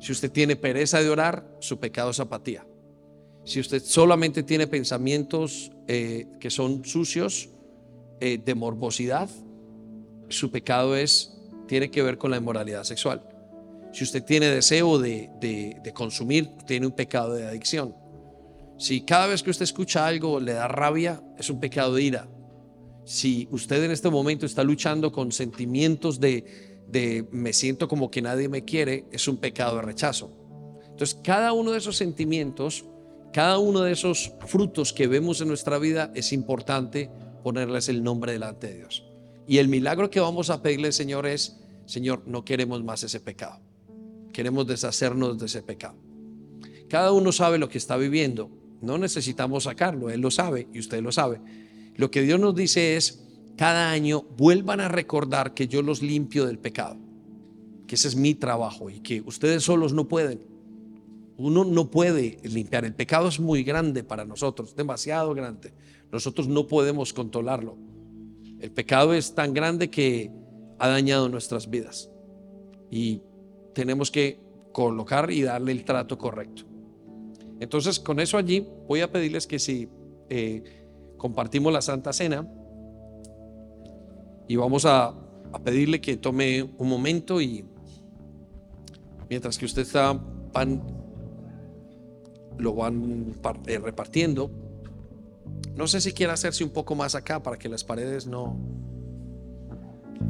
Si 0.00 0.10
usted 0.10 0.32
tiene 0.32 0.56
pereza 0.56 1.00
de 1.00 1.08
orar, 1.08 1.56
su 1.60 1.78
pecado 1.78 2.10
es 2.10 2.18
apatía. 2.18 2.66
Si 3.44 3.58
usted 3.60 3.82
solamente 3.82 4.42
tiene 4.42 4.66
pensamientos 4.66 5.72
eh, 5.88 6.26
que 6.38 6.50
son 6.50 6.84
sucios, 6.84 7.48
eh, 8.20 8.38
de 8.38 8.54
morbosidad, 8.54 9.28
su 10.28 10.50
pecado 10.52 10.96
es, 10.96 11.36
tiene 11.66 11.90
que 11.90 12.02
ver 12.02 12.18
con 12.18 12.30
la 12.30 12.36
inmoralidad 12.36 12.84
sexual. 12.84 13.28
Si 13.92 14.04
usted 14.04 14.22
tiene 14.22 14.46
deseo 14.46 14.98
de, 14.98 15.28
de 15.40 15.92
consumir, 15.92 16.50
tiene 16.66 16.86
un 16.86 16.92
pecado 16.92 17.34
de 17.34 17.46
adicción. 17.46 17.96
Si 18.78 19.02
cada 19.02 19.26
vez 19.26 19.42
que 19.42 19.50
usted 19.50 19.64
escucha 19.64 20.06
algo 20.06 20.38
le 20.38 20.52
da 20.52 20.68
rabia, 20.68 21.20
es 21.36 21.50
un 21.50 21.58
pecado 21.58 21.94
de 21.94 22.02
ira. 22.02 22.28
Si 23.04 23.48
usted 23.50 23.82
en 23.82 23.90
este 23.90 24.08
momento 24.08 24.46
está 24.46 24.62
luchando 24.62 25.10
con 25.10 25.32
sentimientos 25.32 26.20
de, 26.20 26.80
de 26.88 27.26
me 27.32 27.52
siento 27.52 27.88
como 27.88 28.10
que 28.10 28.22
nadie 28.22 28.48
me 28.48 28.64
quiere, 28.64 29.06
es 29.10 29.26
un 29.26 29.38
pecado 29.38 29.76
de 29.76 29.82
rechazo. 29.82 30.30
Entonces, 30.84 31.18
cada 31.22 31.52
uno 31.52 31.72
de 31.72 31.78
esos 31.78 31.96
sentimientos 31.96 32.84
cada 33.32 33.58
uno 33.58 33.80
de 33.80 33.92
esos 33.92 34.32
frutos 34.46 34.92
que 34.92 35.06
vemos 35.06 35.40
en 35.40 35.48
nuestra 35.48 35.78
vida 35.78 36.12
es 36.14 36.32
importante 36.32 37.10
ponerles 37.42 37.88
el 37.88 38.04
nombre 38.04 38.32
delante 38.32 38.68
de 38.68 38.76
Dios. 38.76 39.04
Y 39.46 39.58
el 39.58 39.68
milagro 39.68 40.10
que 40.10 40.20
vamos 40.20 40.50
a 40.50 40.62
pedirle 40.62 40.92
Señor 40.92 41.26
es, 41.26 41.58
Señor, 41.86 42.22
no 42.26 42.44
queremos 42.44 42.84
más 42.84 43.02
ese 43.02 43.20
pecado. 43.20 43.60
Queremos 44.32 44.66
deshacernos 44.66 45.38
de 45.38 45.46
ese 45.46 45.62
pecado. 45.62 45.96
Cada 46.88 47.12
uno 47.12 47.32
sabe 47.32 47.58
lo 47.58 47.68
que 47.68 47.78
está 47.78 47.96
viviendo. 47.96 48.50
No 48.82 48.98
necesitamos 48.98 49.64
sacarlo. 49.64 50.10
Él 50.10 50.20
lo 50.20 50.30
sabe 50.30 50.68
y 50.72 50.78
usted 50.78 51.02
lo 51.02 51.10
sabe. 51.10 51.40
Lo 51.96 52.10
que 52.10 52.22
Dios 52.22 52.38
nos 52.38 52.54
dice 52.54 52.96
es, 52.96 53.24
cada 53.56 53.90
año 53.90 54.22
vuelvan 54.36 54.80
a 54.80 54.88
recordar 54.88 55.54
que 55.54 55.68
yo 55.68 55.82
los 55.82 56.02
limpio 56.02 56.46
del 56.46 56.58
pecado. 56.58 56.98
Que 57.86 57.94
ese 57.94 58.08
es 58.08 58.16
mi 58.16 58.34
trabajo 58.34 58.90
y 58.90 59.00
que 59.00 59.22
ustedes 59.22 59.62
solos 59.62 59.92
no 59.92 60.06
pueden. 60.06 60.51
Uno 61.42 61.64
no 61.64 61.90
puede 61.90 62.38
limpiar. 62.44 62.84
El 62.84 62.94
pecado 62.94 63.28
es 63.28 63.40
muy 63.40 63.64
grande 63.64 64.04
para 64.04 64.24
nosotros, 64.24 64.76
demasiado 64.76 65.34
grande. 65.34 65.72
Nosotros 66.12 66.46
no 66.46 66.68
podemos 66.68 67.12
controlarlo. 67.12 67.76
El 68.60 68.70
pecado 68.70 69.12
es 69.12 69.34
tan 69.34 69.52
grande 69.52 69.90
que 69.90 70.30
ha 70.78 70.86
dañado 70.86 71.28
nuestras 71.28 71.68
vidas. 71.68 72.10
Y 72.92 73.22
tenemos 73.74 74.12
que 74.12 74.38
colocar 74.70 75.32
y 75.32 75.42
darle 75.42 75.72
el 75.72 75.84
trato 75.84 76.16
correcto. 76.16 76.62
Entonces, 77.58 77.98
con 77.98 78.20
eso 78.20 78.38
allí, 78.38 78.64
voy 78.86 79.00
a 79.00 79.10
pedirles 79.10 79.48
que 79.48 79.58
si 79.58 79.88
eh, 80.28 80.62
compartimos 81.16 81.72
la 81.72 81.82
Santa 81.82 82.12
Cena 82.12 82.48
y 84.46 84.56
vamos 84.56 84.84
a, 84.84 85.14
pedirle 85.64 86.00
que 86.00 86.16
tome 86.16 86.62
un 86.62 86.88
momento 86.88 87.40
y 87.40 87.64
mientras 89.28 89.58
que 89.58 89.66
usted 89.66 89.82
está 89.82 90.18
lo 92.62 92.74
van 92.74 93.34
eh, 93.66 93.78
repartiendo. 93.78 94.50
No 95.76 95.86
sé 95.86 96.00
si 96.00 96.12
quiere 96.12 96.32
hacerse 96.32 96.62
un 96.64 96.70
poco 96.70 96.94
más 96.94 97.14
acá 97.14 97.42
para 97.42 97.58
que 97.58 97.68
las 97.68 97.82
paredes 97.82 98.26
no, 98.26 98.56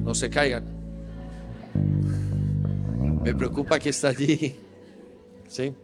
no 0.02 0.14
se 0.14 0.30
caigan. 0.30 0.64
Me 3.22 3.34
preocupa 3.34 3.78
que 3.78 3.90
está 3.90 4.08
allí. 4.08 4.56
¿Sí? 5.48 5.74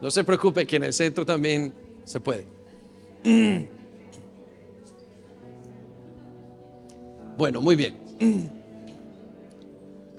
No 0.00 0.10
se 0.10 0.22
preocupe 0.22 0.66
que 0.66 0.76
en 0.76 0.84
el 0.84 0.92
centro 0.92 1.26
también 1.26 1.72
se 2.04 2.20
puede. 2.20 2.46
Bueno, 7.36 7.60
muy 7.60 7.76
bien. 7.76 7.96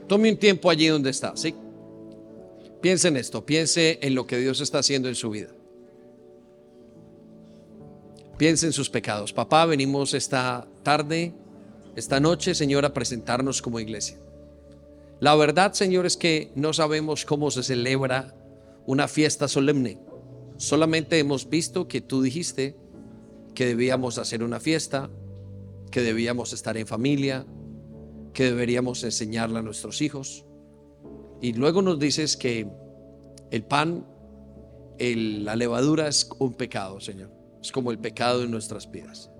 Tome 0.08 0.32
un 0.32 0.38
tiempo 0.38 0.70
allí 0.70 0.88
donde 0.88 1.10
está, 1.12 1.36
¿sí? 1.36 1.54
Piense 2.81 3.09
en 3.09 3.17
esto, 3.17 3.45
piense 3.45 4.00
en 4.01 4.15
lo 4.15 4.25
que 4.25 4.38
Dios 4.38 4.62
está 4.62 4.79
haciendo 4.79 5.09
en 5.09 5.15
su 5.15 5.29
vida. 5.29 5.50
Piense 8.38 8.67
en 8.67 8.74
sus 8.74 8.89
pecados. 8.89 9.33
Papá, 9.33 9.65
venimos 9.65 10.13
esta 10.13 10.65
tarde, 10.81 11.33
esta 11.98 12.21
noche, 12.21 12.55
Señor, 12.55 12.86
a 12.86 12.93
presentarnos 12.93 13.62
como 13.62 13.81
iglesia. 13.81 14.17
La 15.19 15.36
verdad, 15.36 15.74
Señor, 15.74 16.05
es 16.05 16.15
que 16.15 16.51
no 16.55 16.71
sabemos 16.71 17.25
cómo 17.25 17.51
se 17.51 17.63
celebra 17.63 18.33
una 18.86 19.09
fiesta 19.09 19.50
solemne. 19.50 20.00
Solamente 20.55 21.19
hemos 21.19 21.50
visto 21.50 21.89
que 21.89 22.00
tú 22.00 22.21
dijiste 22.21 22.77
que 23.53 23.65
debíamos 23.65 24.17
hacer 24.17 24.41
una 24.41 24.62
fiesta, 24.62 25.09
que 25.91 26.01
debíamos 26.01 26.53
estar 26.53 26.77
en 26.77 26.88
familia, 26.88 27.45
que 28.33 28.45
deberíamos 28.45 29.03
enseñarle 29.03 29.59
a 29.59 29.63
nuestros 29.63 30.01
hijos. 30.01 30.45
Y 31.41 31.53
luego 31.53 31.81
nos 31.81 32.00
dices 32.00 32.36
que 32.36 32.67
el 33.51 33.63
pan, 33.63 34.05
la 35.00 35.55
levadura 35.55 36.08
es 36.08 36.29
un 36.39 36.53
pecado, 36.53 37.00
Señor. 37.00 37.31
Es 37.62 37.72
como 37.72 37.91
el 37.91 38.00
pecado 38.00 38.43
en 38.43 38.51
nuestras 38.51 38.89
vidas. 38.89 39.31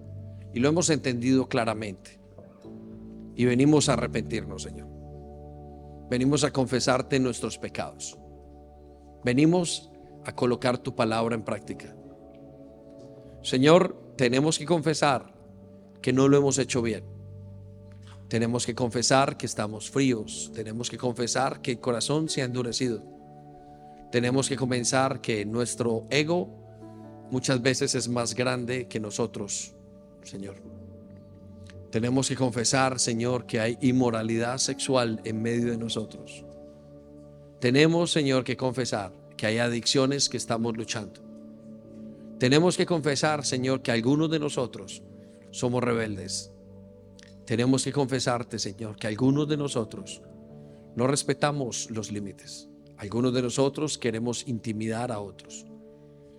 Y 0.54 0.60
lo 0.60 0.70
hemos 0.70 0.90
entendido 0.90 1.48
claramente. 1.48 2.20
Y 3.36 3.46
venimos 3.46 3.90
a 3.90 3.94
arrepentirnos, 3.94 4.64
Señor. 4.64 4.88
Venimos 6.10 6.44
a 6.44 6.52
confesarte 6.52 7.20
nuestros 7.20 7.58
pecados. 7.58 8.18
Venimos 9.24 9.92
a 10.26 10.36
colocar 10.36 10.78
tu 10.78 10.96
palabra 10.96 11.36
en 11.36 11.44
práctica. 11.44 11.96
Señor, 13.42 14.14
tenemos 14.18 14.58
que 14.58 14.66
confesar 14.66 15.34
que 16.02 16.14
no 16.14 16.28
lo 16.28 16.38
hemos 16.38 16.58
hecho 16.58 16.82
bien 16.82 17.19
tenemos 18.30 18.64
que 18.68 18.76
confesar 18.76 19.38
que 19.38 19.48
estamos 19.48 19.90
fríos, 19.90 20.52
tenemos 20.54 20.88
que 20.88 21.00
confesar 21.00 21.62
que 21.62 21.72
el 21.72 21.80
corazón 21.80 22.30
se 22.30 22.44
ha 22.44 22.46
endurecido. 22.46 23.04
Tenemos 24.12 24.48
que 24.48 24.56
comenzar 24.56 25.20
que 25.20 25.46
nuestro 25.46 26.06
ego 26.12 26.48
muchas 27.32 27.60
veces 27.62 27.96
es 27.96 28.08
más 28.08 28.36
grande 28.36 28.88
que 28.88 29.00
nosotros, 29.00 29.74
Señor. 30.24 30.62
Tenemos 31.92 32.30
que 32.30 32.36
confesar, 32.36 33.00
Señor, 33.00 33.48
que 33.48 33.60
hay 33.60 33.80
inmoralidad 33.82 34.60
sexual 34.60 35.20
en 35.24 35.42
medio 35.42 35.72
de 35.72 35.78
nosotros. 35.78 36.46
Tenemos, 37.60 38.12
Señor, 38.12 38.44
que 38.44 38.56
confesar 38.56 39.12
que 39.38 39.48
hay 39.48 39.58
adicciones 39.58 40.30
que 40.30 40.38
estamos 40.38 40.78
luchando. 40.78 41.22
Tenemos 42.38 42.78
que 42.78 42.86
confesar, 42.86 43.44
Señor, 43.44 43.82
que 43.82 43.92
algunos 43.92 44.30
de 44.30 44.38
nosotros 44.38 45.02
somos 45.50 45.84
rebeldes 45.84 46.52
tenemos 47.50 47.84
que 47.84 47.92
confesarte, 47.92 48.60
Señor, 48.60 48.96
que 48.96 49.08
algunos 49.08 49.50
de 49.50 49.58
nosotros 49.58 50.22
no 50.96 51.08
respetamos 51.08 51.90
los 51.90 52.12
límites. 52.12 52.70
Algunos 52.96 53.34
de 53.34 53.42
nosotros 53.42 53.98
queremos 53.98 54.48
intimidar 54.48 55.12
a 55.12 55.20
otros. 55.20 55.66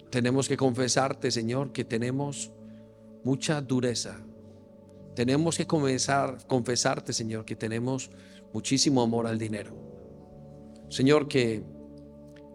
Tenemos 0.08 0.46
que 0.46 0.56
confesarte, 0.56 1.32
Señor, 1.32 1.72
que 1.72 1.84
tenemos 1.84 2.52
mucha 3.24 3.60
dureza. 3.60 4.20
Tenemos 5.16 5.56
que 5.56 5.66
comenzar, 5.66 6.46
confesarte, 6.46 7.12
Señor, 7.12 7.44
que 7.44 7.56
tenemos 7.56 8.08
muchísimo 8.52 9.02
amor 9.02 9.26
al 9.26 9.36
dinero. 9.36 9.74
Señor, 10.90 11.26
que 11.26 11.64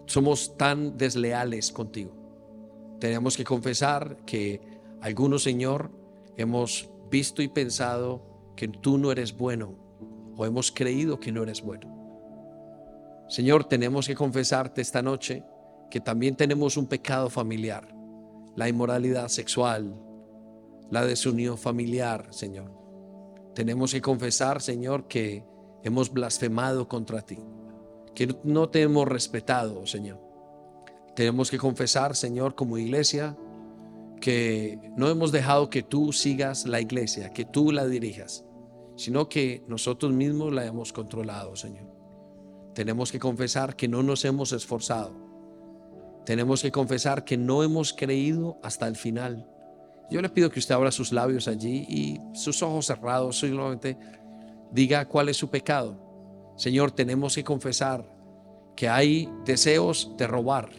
somos 0.05 0.55
tan 0.55 0.97
desleales 0.97 1.73
contigo. 1.73 2.95
Tenemos 3.01 3.35
que 3.35 3.43
confesar 3.43 4.15
que 4.25 4.61
algunos, 5.01 5.43
Señor, 5.43 5.91
hemos 6.37 6.89
visto 7.11 7.41
y 7.41 7.49
pensado 7.49 8.34
que 8.55 8.67
tú 8.67 8.97
no 8.97 9.11
eres 9.11 9.35
bueno 9.35 9.75
o 10.37 10.45
hemos 10.45 10.71
creído 10.71 11.19
que 11.19 11.31
no 11.31 11.43
eres 11.43 11.61
bueno. 11.61 11.95
Señor, 13.27 13.65
tenemos 13.65 14.07
que 14.07 14.15
confesarte 14.15 14.81
esta 14.81 15.01
noche 15.01 15.43
que 15.89 15.99
también 15.99 16.35
tenemos 16.35 16.77
un 16.77 16.87
pecado 16.87 17.29
familiar, 17.29 17.87
la 18.55 18.69
inmoralidad 18.69 19.29
sexual, 19.29 19.95
la 20.91 21.05
desunión 21.05 21.57
familiar, 21.57 22.27
Señor. 22.31 22.71
Tenemos 23.53 23.93
que 23.93 24.01
confesar, 24.01 24.61
Señor, 24.61 25.07
que 25.07 25.43
hemos 25.83 26.11
blasfemado 26.11 26.87
contra 26.87 27.21
ti, 27.21 27.39
que 28.13 28.35
no 28.43 28.69
te 28.69 28.81
hemos 28.81 29.07
respetado, 29.07 29.85
Señor. 29.85 30.19
Tenemos 31.15 31.49
que 31.49 31.57
confesar, 31.57 32.15
Señor, 32.15 32.55
como 32.55 32.77
iglesia, 32.77 33.37
que 34.19 34.79
no 34.95 35.09
hemos 35.09 35.31
dejado 35.31 35.69
que 35.69 35.83
tú 35.83 36.11
sigas 36.11 36.65
la 36.65 36.81
iglesia, 36.81 37.31
que 37.31 37.45
tú 37.45 37.71
la 37.71 37.85
dirijas, 37.85 38.44
sino 38.95 39.27
que 39.27 39.63
nosotros 39.67 40.11
mismos 40.13 40.53
la 40.53 40.65
hemos 40.65 40.93
controlado, 40.93 41.55
Señor. 41.55 41.87
Tenemos 42.73 43.11
que 43.11 43.19
confesar 43.19 43.75
que 43.75 43.87
no 43.87 44.03
nos 44.03 44.25
hemos 44.25 44.51
esforzado. 44.51 45.13
Tenemos 46.25 46.61
que 46.61 46.71
confesar 46.71 47.23
que 47.23 47.37
no 47.37 47.63
hemos 47.63 47.93
creído 47.93 48.57
hasta 48.63 48.87
el 48.87 48.95
final. 48.95 49.49
Yo 50.09 50.21
le 50.21 50.29
pido 50.29 50.49
que 50.49 50.59
usted 50.59 50.75
abra 50.75 50.91
sus 50.91 51.11
labios 51.11 51.47
allí 51.47 51.85
y 51.87 52.19
sus 52.33 52.61
ojos 52.61 52.87
cerrados, 52.87 53.37
solamente 53.37 53.97
diga 54.71 55.05
cuál 55.07 55.29
es 55.29 55.37
su 55.37 55.49
pecado. 55.49 56.53
Señor, 56.57 56.91
tenemos 56.91 57.35
que 57.35 57.43
confesar 57.43 58.11
que 58.75 58.89
hay 58.89 59.29
deseos 59.45 60.11
de 60.17 60.27
robar, 60.27 60.69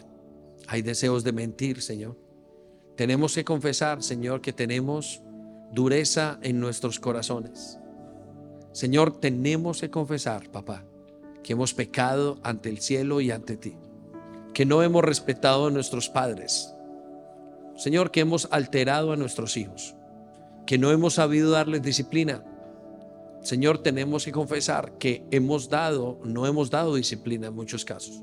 hay 0.69 0.83
deseos 0.83 1.25
de 1.25 1.33
mentir, 1.33 1.83
Señor. 1.83 2.19
Tenemos 2.97 3.35
que 3.35 3.45
confesar, 3.45 4.03
Señor, 4.03 4.41
que 4.41 4.53
tenemos 4.53 5.23
dureza 5.73 6.39
en 6.43 6.61
nuestros 6.61 7.01
corazones. 7.01 7.79
Señor, 8.77 9.21
tenemos 9.21 9.81
que 9.81 9.89
confesar, 9.89 10.51
papá, 10.51 10.85
que 11.43 11.55
hemos 11.55 11.73
pecado 11.73 12.37
ante 12.43 12.69
el 12.69 12.81
cielo 12.81 13.23
y 13.23 13.31
ante 13.31 13.57
ti, 13.57 13.75
que 14.53 14.67
no 14.67 14.83
hemos 14.83 15.03
respetado 15.03 15.69
a 15.69 15.71
nuestros 15.71 16.11
padres. 16.11 16.75
Señor, 17.75 18.11
que 18.11 18.21
hemos 18.21 18.49
alterado 18.51 19.13
a 19.13 19.17
nuestros 19.17 19.57
hijos, 19.57 19.95
que 20.67 20.77
no 20.77 20.91
hemos 20.91 21.15
sabido 21.15 21.53
darles 21.53 21.81
disciplina. 21.81 22.45
Señor, 23.41 23.79
tenemos 23.79 24.27
que 24.27 24.33
confesar 24.33 24.99
que 24.99 25.27
hemos 25.31 25.71
dado, 25.71 26.21
no 26.23 26.47
hemos 26.47 26.69
dado 26.69 26.97
disciplina 26.97 27.47
en 27.47 27.55
muchos 27.55 27.83
casos, 27.83 28.23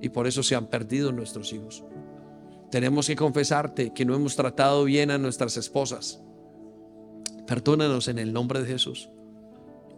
y 0.00 0.08
por 0.08 0.26
eso 0.26 0.42
se 0.42 0.54
han 0.54 0.68
perdido 0.68 1.12
nuestros 1.12 1.52
hijos. 1.52 1.84
Tenemos 2.70 3.06
que 3.06 3.16
confesarte 3.16 3.92
que 3.92 4.06
no 4.06 4.14
hemos 4.14 4.34
tratado 4.34 4.82
bien 4.84 5.10
a 5.10 5.18
nuestras 5.18 5.58
esposas. 5.58 6.22
Perdónanos 7.46 8.08
en 8.08 8.18
el 8.18 8.32
nombre 8.32 8.62
de 8.62 8.66
Jesús. 8.66 9.10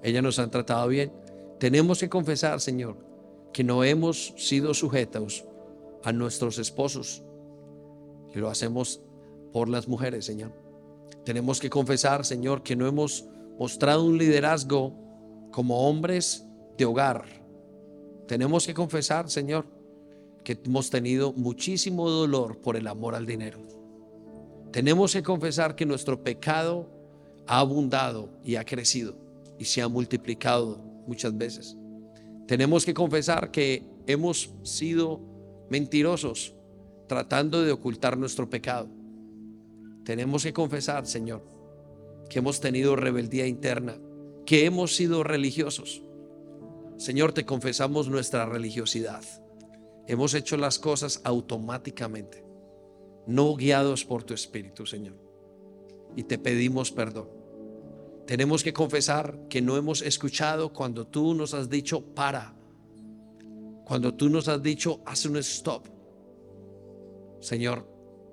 Ellas 0.03 0.23
nos 0.23 0.39
han 0.39 0.51
tratado 0.51 0.89
bien. 0.89 1.13
Tenemos 1.59 2.01
que 2.01 2.09
confesar, 2.09 2.61
Señor, 2.61 2.97
que 3.53 3.63
no 3.63 3.85
hemos 3.85 4.35
sido 4.37 4.75
sujetos 4.75 5.45
a 6.03 6.13
nuestros 6.13 6.59
esposos. 6.59 7.23
Y 8.35 8.39
lo 8.39 8.49
hacemos 8.49 9.01
por 9.53 9.69
las 9.69 9.87
mujeres, 9.87 10.25
Señor. 10.25 10.53
Tenemos 11.25 11.61
que 11.61 11.71
confesar, 11.71 12.25
Señor, 12.25 12.63
que 12.63 12.75
no 12.75 12.87
hemos 12.87 13.27
mostrado 13.59 14.05
un 14.05 14.19
liderazgo 14.19 14.93
como 15.53 15.89
hombres 15.89 16.45
de 16.77 16.85
hogar. 16.85 17.25
Tenemos 18.27 18.67
que 18.67 18.75
confesar, 18.75 19.31
Señor, 19.31 19.67
que 20.43 20.59
hemos 20.65 20.91
tenido 20.91 21.33
muchísimo 21.33 22.11
dolor 22.11 22.59
por 22.59 22.77
el 22.77 22.89
amor 22.89 23.15
al 23.15 23.27
dinero. 23.27 23.61
Tenemos 24.73 25.13
que 25.13 25.23
confesar 25.23 25.77
que 25.77 25.87
nuestro 25.87 26.25
pecado 26.25 26.89
ha 27.47 27.61
abundado 27.61 28.31
y 28.43 28.57
ha 28.57 28.65
crecido 28.65 29.22
y 29.63 29.65
se 29.65 29.81
ha 29.81 29.87
multiplicado 29.87 30.79
muchas 31.07 31.39
veces. 31.39 31.77
Tenemos 32.49 32.85
que 32.85 32.93
confesar 32.93 33.53
que 33.53 33.85
hemos 34.09 34.53
sido 34.65 35.21
mentirosos 35.71 36.57
tratando 37.07 37.63
de 37.63 37.71
ocultar 37.71 38.19
nuestro 38.19 38.51
pecado. 38.51 38.89
Tenemos 40.05 40.43
que 40.43 40.53
confesar, 40.53 41.07
Señor, 41.07 41.47
que 42.29 42.41
hemos 42.41 42.61
tenido 42.61 42.97
rebeldía 42.97 43.47
interna, 43.47 44.01
que 44.45 44.65
hemos 44.65 44.97
sido 44.97 45.23
religiosos. 45.23 46.03
Señor, 46.97 47.33
te 47.33 47.47
confesamos 47.47 48.09
nuestra 48.09 48.45
religiosidad. 48.45 49.23
Hemos 50.09 50.35
hecho 50.35 50.57
las 50.57 50.81
cosas 50.81 51.21
automáticamente, 51.23 52.45
no 53.29 53.55
guiados 53.55 54.05
por 54.05 54.25
tu 54.25 54.35
Espíritu, 54.35 54.87
Señor. 54.87 55.15
Y 56.17 56.25
te 56.25 56.37
pedimos 56.37 56.91
perdón. 56.91 57.42
Tenemos 58.27 58.63
que 58.63 58.73
confesar 58.73 59.49
que 59.49 59.61
no 59.61 59.77
hemos 59.77 60.01
escuchado 60.03 60.73
cuando 60.73 61.07
tú 61.07 61.35
nos 61.35 61.55
has 61.55 61.69
dicho 61.69 62.15
para. 62.15 62.55
Cuando 63.85 64.15
tú 64.15 64.29
nos 64.29 64.49
has 64.49 64.63
dicho, 64.63 65.01
haz 65.05 65.27
un 65.27 65.37
stop. 65.39 65.87
Señor, 67.41 67.87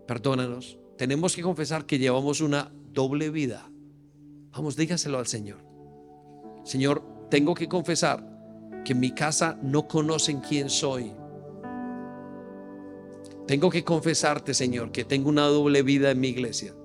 perdónanos. 0.08 0.78
Tenemos 0.98 1.36
que 1.36 1.42
confesar 1.42 1.86
que 1.86 1.98
llevamos 1.98 2.42
una 2.42 2.72
doble 2.94 3.30
vida. 3.30 3.70
Vamos, 4.52 4.76
dígaselo 4.76 5.18
al 5.18 5.28
Señor. 5.28 5.58
Señor, 6.64 7.04
tengo 7.30 7.56
que 7.56 7.68
confesar 7.68 8.24
que 8.86 8.94
en 8.94 9.00
mi 9.00 9.12
casa 9.12 9.58
no 9.62 9.88
conocen 9.88 10.40
quién 10.42 10.70
soy. 10.70 11.12
Tengo 13.48 13.72
que 13.72 13.84
confesarte, 13.84 14.54
Señor, 14.54 14.92
que 14.92 15.06
tengo 15.06 15.30
una 15.30 15.46
doble 15.46 15.82
vida 15.82 16.12
en 16.12 16.20
mi 16.20 16.28
iglesia. 16.28 16.76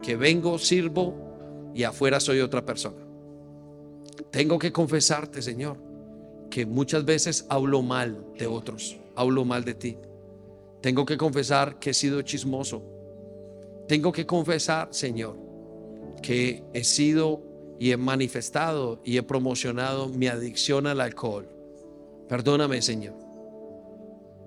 Que 0.00 0.14
vengo, 0.14 0.58
sirvo 0.58 1.33
y 1.74 1.82
afuera 1.82 2.20
soy 2.20 2.40
otra 2.40 2.64
persona. 2.64 3.04
Tengo 4.30 4.58
que 4.58 4.72
confesarte, 4.72 5.42
Señor, 5.42 5.76
que 6.50 6.66
muchas 6.66 7.04
veces 7.04 7.46
hablo 7.48 7.82
mal 7.82 8.24
de 8.38 8.46
otros, 8.46 8.96
hablo 9.16 9.44
mal 9.44 9.64
de 9.64 9.74
ti. 9.74 9.98
Tengo 10.80 11.04
que 11.04 11.16
confesar 11.16 11.78
que 11.78 11.90
he 11.90 11.94
sido 11.94 12.22
chismoso. 12.22 12.82
Tengo 13.88 14.12
que 14.12 14.26
confesar, 14.26 14.88
Señor, 14.92 15.36
que 16.22 16.62
he 16.72 16.84
sido 16.84 17.42
y 17.78 17.90
he 17.90 17.96
manifestado 17.96 19.00
y 19.04 19.16
he 19.16 19.22
promocionado 19.22 20.08
mi 20.08 20.26
adicción 20.26 20.86
al 20.86 21.00
alcohol. 21.00 21.48
Perdóname, 22.28 22.82
Señor. 22.82 23.14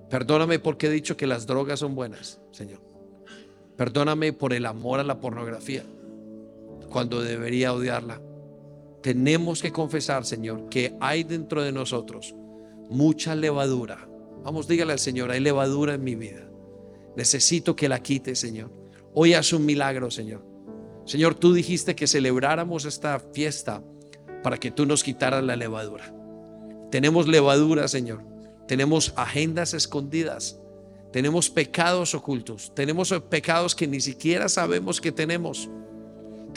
Perdóname 0.08 0.58
porque 0.58 0.86
he 0.86 0.90
dicho 0.90 1.16
que 1.16 1.26
las 1.26 1.46
drogas 1.46 1.80
son 1.80 1.94
buenas, 1.94 2.40
Señor. 2.50 2.80
Perdóname 3.76 4.32
por 4.32 4.52
el 4.54 4.66
amor 4.66 4.98
a 5.00 5.04
la 5.04 5.20
pornografía, 5.20 5.84
cuando 6.88 7.22
debería 7.22 7.72
odiarla. 7.72 8.20
Tenemos 9.02 9.62
que 9.62 9.72
confesar, 9.72 10.24
Señor, 10.24 10.68
que 10.68 10.96
hay 11.00 11.24
dentro 11.24 11.62
de 11.62 11.72
nosotros 11.72 12.34
mucha 12.88 13.34
levadura. 13.34 14.08
Vamos, 14.42 14.66
dígale 14.66 14.92
al 14.92 14.98
Señor, 14.98 15.30
hay 15.30 15.40
levadura 15.40 15.94
en 15.94 16.04
mi 16.04 16.14
vida. 16.14 16.48
Necesito 17.16 17.76
que 17.76 17.88
la 17.88 18.02
quite, 18.02 18.34
Señor. 18.34 18.70
Hoy 19.14 19.34
haz 19.34 19.52
un 19.52 19.66
milagro, 19.66 20.10
Señor. 20.10 20.44
Señor, 21.04 21.34
tú 21.34 21.52
dijiste 21.52 21.94
que 21.94 22.06
celebráramos 22.06 22.84
esta 22.84 23.18
fiesta 23.18 23.82
para 24.42 24.58
que 24.58 24.70
tú 24.70 24.86
nos 24.86 25.02
quitaras 25.02 25.42
la 25.42 25.56
levadura. 25.56 26.14
Tenemos 26.90 27.26
levadura, 27.26 27.88
Señor. 27.88 28.22
Tenemos 28.66 29.12
agendas 29.16 29.74
escondidas. 29.74 30.60
Tenemos 31.12 31.50
pecados 31.50 32.14
ocultos. 32.14 32.72
Tenemos 32.74 33.12
pecados 33.28 33.74
que 33.74 33.86
ni 33.86 34.00
siquiera 34.00 34.48
sabemos 34.48 35.00
que 35.00 35.12
tenemos. 35.12 35.70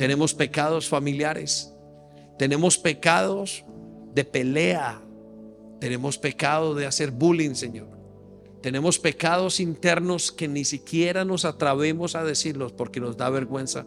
Tenemos 0.01 0.34
pecados 0.34 0.89
familiares. 0.89 1.72
Tenemos 2.39 2.75
pecados 2.75 3.63
de 4.15 4.25
pelea. 4.25 5.00
Tenemos 5.79 6.17
pecado 6.17 6.74
de 6.74 6.88
hacer 6.88 7.12
bullying, 7.12 7.53
Señor. 7.53 7.88
Tenemos 8.63 8.98
pecados 8.98 9.60
internos 9.60 10.31
que 10.31 10.48
ni 10.48 10.65
siquiera 10.65 11.24
nos 11.24 11.46
atrevemos 11.46 12.15
a 12.15 12.24
decirlos 12.24 12.72
porque 12.72 13.00
nos 13.00 13.15
da 13.15 13.29
vergüenza. 13.29 13.86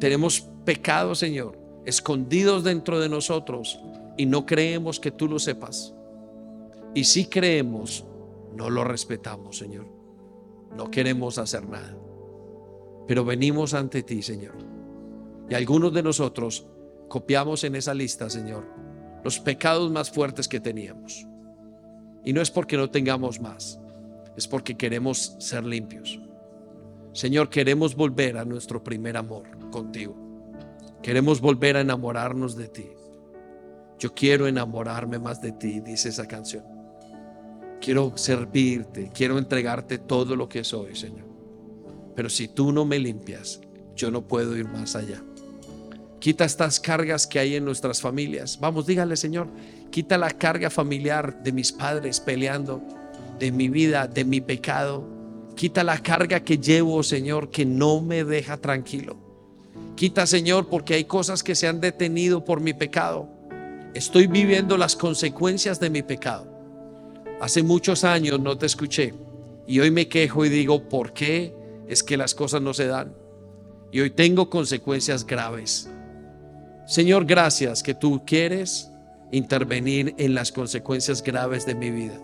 Tenemos 0.00 0.40
pecados, 0.64 1.20
Señor, 1.20 1.56
escondidos 1.86 2.64
dentro 2.64 2.98
de 2.98 3.08
nosotros 3.08 3.78
y 4.16 4.26
no 4.26 4.44
creemos 4.44 4.98
que 4.98 5.12
tú 5.12 5.28
lo 5.28 5.38
sepas. 5.38 5.94
Y 6.96 7.04
si 7.04 7.26
creemos, 7.26 8.04
no 8.56 8.68
lo 8.68 8.82
respetamos, 8.82 9.56
Señor. 9.56 9.86
No 10.76 10.90
queremos 10.90 11.38
hacer 11.38 11.68
nada. 11.68 11.96
Pero 13.06 13.24
venimos 13.24 13.72
ante 13.72 14.02
ti, 14.02 14.20
Señor. 14.20 14.69
Y 15.50 15.54
algunos 15.54 15.92
de 15.92 16.02
nosotros 16.02 16.64
copiamos 17.08 17.64
en 17.64 17.74
esa 17.74 17.92
lista, 17.92 18.30
Señor, 18.30 18.64
los 19.24 19.40
pecados 19.40 19.90
más 19.90 20.10
fuertes 20.10 20.46
que 20.46 20.60
teníamos. 20.60 21.26
Y 22.24 22.32
no 22.32 22.40
es 22.40 22.50
porque 22.52 22.76
no 22.76 22.88
tengamos 22.88 23.40
más, 23.40 23.80
es 24.36 24.46
porque 24.46 24.76
queremos 24.76 25.34
ser 25.40 25.64
limpios. 25.64 26.20
Señor, 27.12 27.50
queremos 27.50 27.96
volver 27.96 28.38
a 28.38 28.44
nuestro 28.44 28.84
primer 28.84 29.16
amor 29.16 29.70
contigo. 29.70 30.16
Queremos 31.02 31.40
volver 31.40 31.76
a 31.76 31.80
enamorarnos 31.80 32.56
de 32.56 32.68
ti. 32.68 32.86
Yo 33.98 34.14
quiero 34.14 34.46
enamorarme 34.46 35.18
más 35.18 35.42
de 35.42 35.50
ti, 35.52 35.80
dice 35.80 36.10
esa 36.10 36.28
canción. 36.28 36.64
Quiero 37.80 38.16
servirte, 38.16 39.10
quiero 39.12 39.36
entregarte 39.36 39.98
todo 39.98 40.36
lo 40.36 40.48
que 40.48 40.62
soy, 40.62 40.94
Señor. 40.94 41.26
Pero 42.14 42.28
si 42.28 42.48
tú 42.48 42.70
no 42.70 42.84
me 42.84 43.00
limpias, 43.00 43.60
yo 43.96 44.10
no 44.10 44.28
puedo 44.28 44.56
ir 44.56 44.68
más 44.68 44.94
allá. 44.94 45.24
Quita 46.20 46.44
estas 46.44 46.78
cargas 46.78 47.26
que 47.26 47.38
hay 47.38 47.56
en 47.56 47.64
nuestras 47.64 48.00
familias. 48.00 48.58
Vamos, 48.60 48.86
dígale, 48.86 49.16
Señor, 49.16 49.48
quita 49.90 50.16
la 50.16 50.30
carga 50.30 50.70
familiar 50.70 51.42
de 51.42 51.52
mis 51.52 51.72
padres 51.72 52.20
peleando, 52.20 52.82
de 53.38 53.50
mi 53.50 53.68
vida, 53.68 54.06
de 54.06 54.24
mi 54.24 54.40
pecado 54.40 55.20
Quita 55.60 55.84
la 55.84 55.98
carga 55.98 56.40
que 56.40 56.56
llevo, 56.56 57.02
Señor, 57.02 57.50
que 57.50 57.66
no 57.66 58.00
me 58.00 58.24
deja 58.24 58.56
tranquilo. 58.56 59.18
Quita, 59.94 60.26
Señor, 60.26 60.68
porque 60.68 60.94
hay 60.94 61.04
cosas 61.04 61.42
que 61.42 61.54
se 61.54 61.68
han 61.68 61.82
detenido 61.82 62.46
por 62.46 62.62
mi 62.62 62.72
pecado. 62.72 63.28
Estoy 63.92 64.26
viviendo 64.26 64.78
las 64.78 64.96
consecuencias 64.96 65.78
de 65.78 65.90
mi 65.90 66.02
pecado. 66.02 66.50
Hace 67.42 67.62
muchos 67.62 68.04
años 68.04 68.40
no 68.40 68.56
te 68.56 68.64
escuché 68.64 69.12
y 69.66 69.80
hoy 69.80 69.90
me 69.90 70.08
quejo 70.08 70.46
y 70.46 70.48
digo, 70.48 70.88
¿por 70.88 71.12
qué 71.12 71.54
es 71.86 72.02
que 72.02 72.16
las 72.16 72.34
cosas 72.34 72.62
no 72.62 72.72
se 72.72 72.86
dan? 72.86 73.14
Y 73.92 74.00
hoy 74.00 74.08
tengo 74.08 74.48
consecuencias 74.48 75.26
graves. 75.26 75.90
Señor, 76.90 77.24
gracias 77.24 77.84
que 77.84 77.94
tú 77.94 78.22
quieres 78.26 78.90
intervenir 79.30 80.12
en 80.18 80.34
las 80.34 80.50
consecuencias 80.50 81.22
graves 81.22 81.64
de 81.64 81.76
mi 81.76 81.88
vida. 81.88 82.18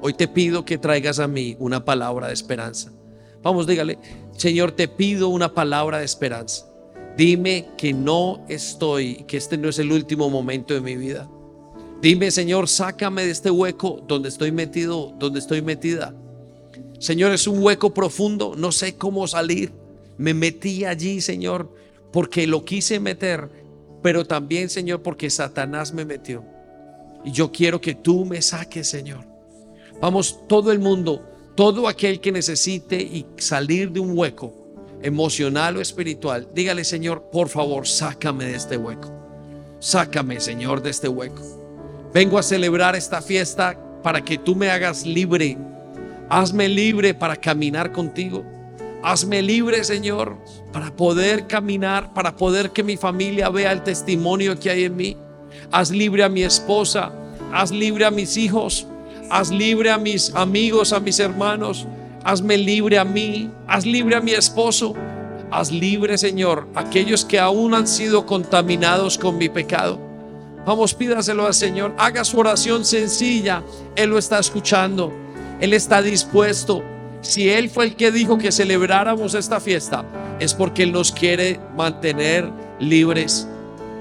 Hoy 0.00 0.14
te 0.14 0.26
pido 0.26 0.64
que 0.64 0.78
traigas 0.78 1.18
a 1.18 1.28
mí 1.28 1.54
una 1.58 1.84
palabra 1.84 2.28
de 2.28 2.32
esperanza. 2.32 2.90
Vamos, 3.42 3.66
dígale, 3.66 3.98
Señor, 4.34 4.72
te 4.72 4.88
pido 4.88 5.28
una 5.28 5.52
palabra 5.52 5.98
de 5.98 6.06
esperanza. 6.06 6.64
Dime 7.18 7.68
que 7.76 7.92
no 7.92 8.42
estoy, 8.48 9.16
que 9.24 9.36
este 9.36 9.58
no 9.58 9.68
es 9.68 9.78
el 9.78 9.92
último 9.92 10.30
momento 10.30 10.72
de 10.72 10.80
mi 10.80 10.96
vida. 10.96 11.28
Dime, 12.00 12.30
Señor, 12.30 12.68
sácame 12.68 13.26
de 13.26 13.32
este 13.32 13.50
hueco 13.50 14.02
donde 14.08 14.30
estoy 14.30 14.50
metido, 14.50 15.12
donde 15.18 15.40
estoy 15.40 15.60
metida. 15.60 16.14
Señor, 17.00 17.32
es 17.32 17.46
un 17.46 17.62
hueco 17.62 17.92
profundo, 17.92 18.54
no 18.56 18.72
sé 18.72 18.94
cómo 18.94 19.28
salir. 19.28 19.72
Me 20.16 20.32
metí 20.32 20.86
allí, 20.86 21.20
Señor, 21.20 21.70
porque 22.12 22.46
lo 22.46 22.64
quise 22.64 23.00
meter, 23.00 23.48
pero 24.02 24.24
también, 24.26 24.68
Señor, 24.68 25.02
porque 25.02 25.30
Satanás 25.30 25.92
me 25.92 26.04
metió. 26.04 26.44
Y 27.24 27.32
yo 27.32 27.50
quiero 27.50 27.80
que 27.80 27.94
tú 27.94 28.24
me 28.24 28.40
saques, 28.42 28.88
Señor. 28.88 29.24
Vamos, 30.00 30.46
todo 30.46 30.70
el 30.70 30.78
mundo, 30.78 31.22
todo 31.56 31.88
aquel 31.88 32.20
que 32.20 32.32
necesite 32.32 32.96
y 32.96 33.26
salir 33.36 33.90
de 33.90 34.00
un 34.00 34.16
hueco 34.16 34.54
emocional 35.02 35.76
o 35.76 35.80
espiritual, 35.80 36.48
dígale, 36.54 36.84
Señor, 36.84 37.30
por 37.30 37.48
favor, 37.48 37.86
sácame 37.86 38.46
de 38.46 38.54
este 38.54 38.76
hueco. 38.76 39.10
Sácame, 39.80 40.40
Señor, 40.40 40.82
de 40.82 40.90
este 40.90 41.08
hueco. 41.08 41.42
Vengo 42.12 42.38
a 42.38 42.42
celebrar 42.42 42.96
esta 42.96 43.20
fiesta 43.22 43.78
para 44.02 44.24
que 44.24 44.38
tú 44.38 44.56
me 44.56 44.70
hagas 44.70 45.04
libre. 45.06 45.56
Hazme 46.28 46.68
libre 46.68 47.14
para 47.14 47.36
caminar 47.36 47.92
contigo. 47.92 48.44
Hazme 49.02 49.42
libre, 49.42 49.84
Señor, 49.84 50.36
para 50.72 50.94
poder 50.94 51.46
caminar, 51.46 52.12
para 52.14 52.36
poder 52.36 52.70
que 52.70 52.82
mi 52.82 52.96
familia 52.96 53.48
vea 53.48 53.72
el 53.72 53.82
testimonio 53.82 54.58
que 54.58 54.70
hay 54.70 54.84
en 54.84 54.96
mí. 54.96 55.16
Haz 55.70 55.90
libre 55.90 56.24
a 56.24 56.28
mi 56.28 56.42
esposa, 56.42 57.12
haz 57.52 57.70
libre 57.70 58.04
a 58.04 58.10
mis 58.10 58.36
hijos, 58.36 58.86
Haz 59.30 59.50
libre 59.50 59.90
a 59.90 59.98
mis 59.98 60.34
amigos, 60.34 60.92
a 60.92 61.00
mis 61.00 61.20
hermanos. 61.20 61.86
Hazme 62.24 62.56
libre 62.56 62.98
a 62.98 63.04
mí. 63.04 63.50
Haz 63.66 63.84
libre 63.84 64.16
a 64.16 64.20
mi 64.20 64.32
esposo. 64.32 64.94
Haz 65.50 65.70
libre, 65.70 66.16
Señor, 66.16 66.66
aquellos 66.74 67.24
que 67.24 67.38
aún 67.38 67.74
han 67.74 67.86
sido 67.86 68.24
contaminados 68.24 69.18
con 69.18 69.36
mi 69.36 69.48
pecado. 69.48 69.98
Vamos, 70.66 70.94
pídaselo 70.94 71.46
al 71.46 71.54
Señor. 71.54 71.94
Haga 71.98 72.24
su 72.24 72.38
oración 72.38 72.84
sencilla. 72.84 73.62
Él 73.96 74.10
lo 74.10 74.18
está 74.18 74.38
escuchando. 74.38 75.12
Él 75.60 75.74
está 75.74 76.00
dispuesto. 76.00 76.82
Si 77.20 77.48
Él 77.48 77.68
fue 77.68 77.86
el 77.86 77.96
que 77.96 78.12
dijo 78.12 78.38
que 78.38 78.52
celebráramos 78.52 79.34
esta 79.34 79.60
fiesta, 79.60 80.04
es 80.38 80.54
porque 80.54 80.84
Él 80.84 80.92
nos 80.92 81.12
quiere 81.12 81.60
mantener 81.76 82.50
libres. 82.78 83.48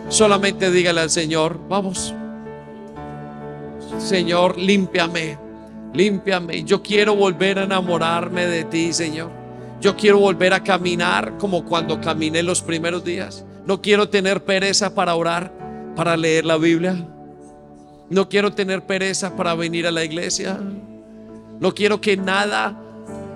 Solamente 0.09 0.71
dígale 0.71 1.01
al 1.01 1.09
Señor, 1.09 1.59
vamos, 1.67 2.13
Señor, 3.97 4.57
límpiame, 4.57 5.37
límpiame. 5.93 6.63
Yo 6.63 6.81
quiero 6.81 7.15
volver 7.15 7.59
a 7.59 7.63
enamorarme 7.63 8.45
de 8.45 8.63
ti, 8.63 8.93
Señor. 8.93 9.31
Yo 9.81 9.95
quiero 9.95 10.19
volver 10.19 10.53
a 10.53 10.63
caminar 10.63 11.37
como 11.37 11.65
cuando 11.65 11.99
caminé 11.99 12.43
los 12.43 12.61
primeros 12.61 13.03
días. 13.03 13.45
No 13.65 13.81
quiero 13.81 14.09
tener 14.09 14.43
pereza 14.43 14.93
para 14.93 15.15
orar, 15.15 15.51
para 15.95 16.15
leer 16.15 16.45
la 16.45 16.57
Biblia. 16.57 16.95
No 18.09 18.29
quiero 18.29 18.53
tener 18.53 18.85
pereza 18.85 19.35
para 19.35 19.55
venir 19.55 19.85
a 19.87 19.91
la 19.91 20.03
iglesia. 20.03 20.59
No 21.59 21.73
quiero 21.73 21.99
que 21.99 22.15
nada 22.15 22.79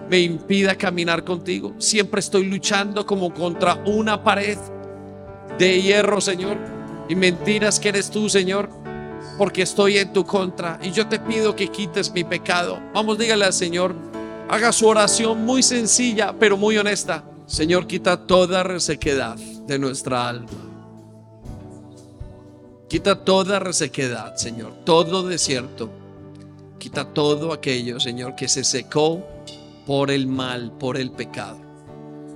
me 0.09 0.19
impida 0.19 0.75
caminar 0.75 1.23
contigo. 1.23 1.73
Siempre 1.77 2.19
estoy 2.19 2.45
luchando 2.45 3.05
como 3.05 3.33
contra 3.33 3.75
una 3.85 4.23
pared 4.23 4.57
de 5.57 5.81
hierro, 5.81 6.21
Señor. 6.21 6.57
Y 7.09 7.15
mentiras 7.15 7.79
que 7.79 7.89
eres 7.89 8.09
tú, 8.09 8.29
Señor. 8.29 8.69
porque 9.37 9.63
estoy 9.63 9.97
en 9.97 10.13
tu 10.13 10.25
contra 10.25 10.79
y 10.83 10.91
yo 10.91 11.07
te 11.07 11.19
pido 11.19 11.55
que 11.55 11.69
quites 11.69 12.11
mi 12.13 12.23
pecado. 12.23 12.79
Vamos, 12.93 13.17
dígale 13.17 13.45
al 13.45 13.53
Señor, 13.53 13.95
haga 14.49 14.71
su 14.71 14.87
oración 14.87 15.45
muy 15.45 15.63
sencilla, 15.63 16.35
pero 16.37 16.57
muy 16.57 16.77
honesta. 16.77 17.23
Señor, 17.47 17.87
quita 17.87 18.27
toda 18.27 18.61
resequedad 18.61 19.37
de 19.37 19.79
nuestra 19.79 20.27
alma. 20.29 20.47
Quita 22.87 23.23
toda 23.23 23.59
resequedad, 23.59 24.35
Señor, 24.35 24.73
todo 24.83 25.23
desierto. 25.23 25.89
Quita 26.77 27.05
todo 27.05 27.53
aquello, 27.53 27.99
Señor, 27.99 28.35
que 28.35 28.47
se 28.47 28.63
secó 28.63 29.25
por 29.85 30.11
el 30.11 30.27
mal, 30.27 30.71
por 30.77 30.97
el 30.97 31.11
pecado. 31.11 31.59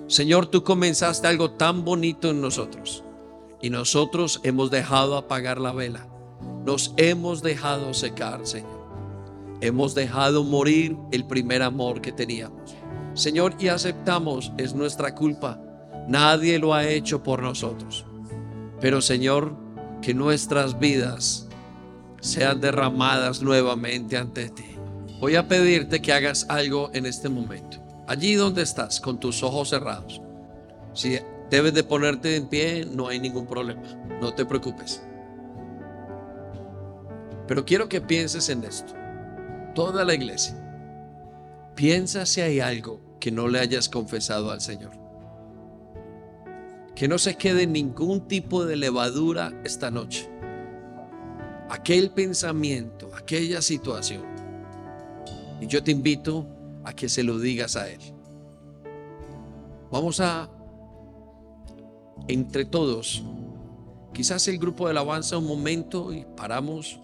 Señor, 0.07 0.47
tú 0.47 0.63
comenzaste 0.63 1.27
algo 1.27 1.51
tan 1.51 1.83
bonito 1.83 2.29
en 2.29 2.41
nosotros 2.41 3.03
y 3.61 3.69
nosotros 3.69 4.39
hemos 4.43 4.69
dejado 4.69 5.17
apagar 5.17 5.59
la 5.59 5.71
vela. 5.71 6.07
Nos 6.65 6.93
hemos 6.97 7.41
dejado 7.41 7.93
secar, 7.93 8.45
Señor. 8.45 8.85
Hemos 9.61 9.95
dejado 9.95 10.43
morir 10.43 10.97
el 11.11 11.25
primer 11.25 11.63
amor 11.63 12.01
que 12.01 12.11
teníamos. 12.11 12.75
Señor, 13.13 13.55
y 13.59 13.69
aceptamos, 13.69 14.51
es 14.57 14.75
nuestra 14.75 15.15
culpa. 15.15 15.59
Nadie 16.07 16.59
lo 16.59 16.73
ha 16.73 16.87
hecho 16.87 17.23
por 17.23 17.41
nosotros. 17.41 18.05
Pero 18.81 19.01
Señor, 19.01 19.55
que 20.01 20.13
nuestras 20.13 20.77
vidas 20.77 21.47
sean 22.19 22.61
derramadas 22.61 23.41
nuevamente 23.41 24.17
ante 24.17 24.49
ti. 24.49 24.74
Voy 25.25 25.37
a 25.37 25.47
pedirte 25.47 26.03
que 26.03 26.13
hagas 26.13 26.45
algo 26.49 26.91
en 26.93 27.07
este 27.07 27.29
momento. 27.29 27.79
Allí 28.05 28.35
donde 28.35 28.61
estás, 28.61 29.01
con 29.01 29.19
tus 29.19 29.41
ojos 29.41 29.69
cerrados. 29.69 30.21
Si 30.93 31.17
debes 31.49 31.73
de 31.73 31.83
ponerte 31.83 32.35
en 32.35 32.47
pie, 32.47 32.85
no 32.85 33.07
hay 33.07 33.19
ningún 33.19 33.47
problema. 33.47 33.81
No 34.21 34.35
te 34.35 34.45
preocupes. 34.45 35.01
Pero 37.47 37.65
quiero 37.65 37.89
que 37.89 38.01
pienses 38.01 38.49
en 38.49 38.65
esto. 38.65 38.93
Toda 39.73 40.05
la 40.05 40.13
iglesia. 40.13 40.63
Piensa 41.73 42.27
si 42.27 42.41
hay 42.41 42.59
algo 42.59 43.01
que 43.19 43.31
no 43.31 43.47
le 43.47 43.57
hayas 43.57 43.89
confesado 43.89 44.51
al 44.51 44.61
Señor. 44.61 44.91
Que 46.93 47.07
no 47.07 47.17
se 47.17 47.35
quede 47.35 47.65
ningún 47.65 48.27
tipo 48.27 48.63
de 48.63 48.75
levadura 48.75 49.59
esta 49.63 49.89
noche. 49.89 50.29
Aquel 51.71 52.11
pensamiento, 52.11 53.09
aquella 53.17 53.63
situación. 53.63 54.34
Y 55.61 55.67
yo 55.67 55.83
te 55.83 55.91
invito 55.91 56.45
a 56.83 56.93
que 56.93 57.09
se 57.09 57.23
lo 57.23 57.39
digas 57.39 57.75
a 57.75 57.89
Él. 57.89 57.99
Vamos 59.91 60.19
a, 60.19 60.49
entre 62.27 62.65
todos, 62.65 63.23
quizás 64.13 64.47
el 64.47 64.57
grupo 64.57 64.85
de 64.85 64.91
alabanza 64.91 65.37
un 65.37 65.47
momento 65.47 66.11
y 66.11 66.25
paramos. 66.35 66.99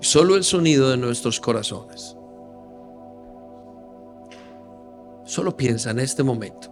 Solo 0.00 0.36
el 0.36 0.44
sonido 0.44 0.90
de 0.90 0.96
nuestros 0.96 1.38
corazones. 1.38 2.16
Solo 5.24 5.56
piensa 5.56 5.92
en 5.92 6.00
este 6.00 6.22
momento. 6.22 6.68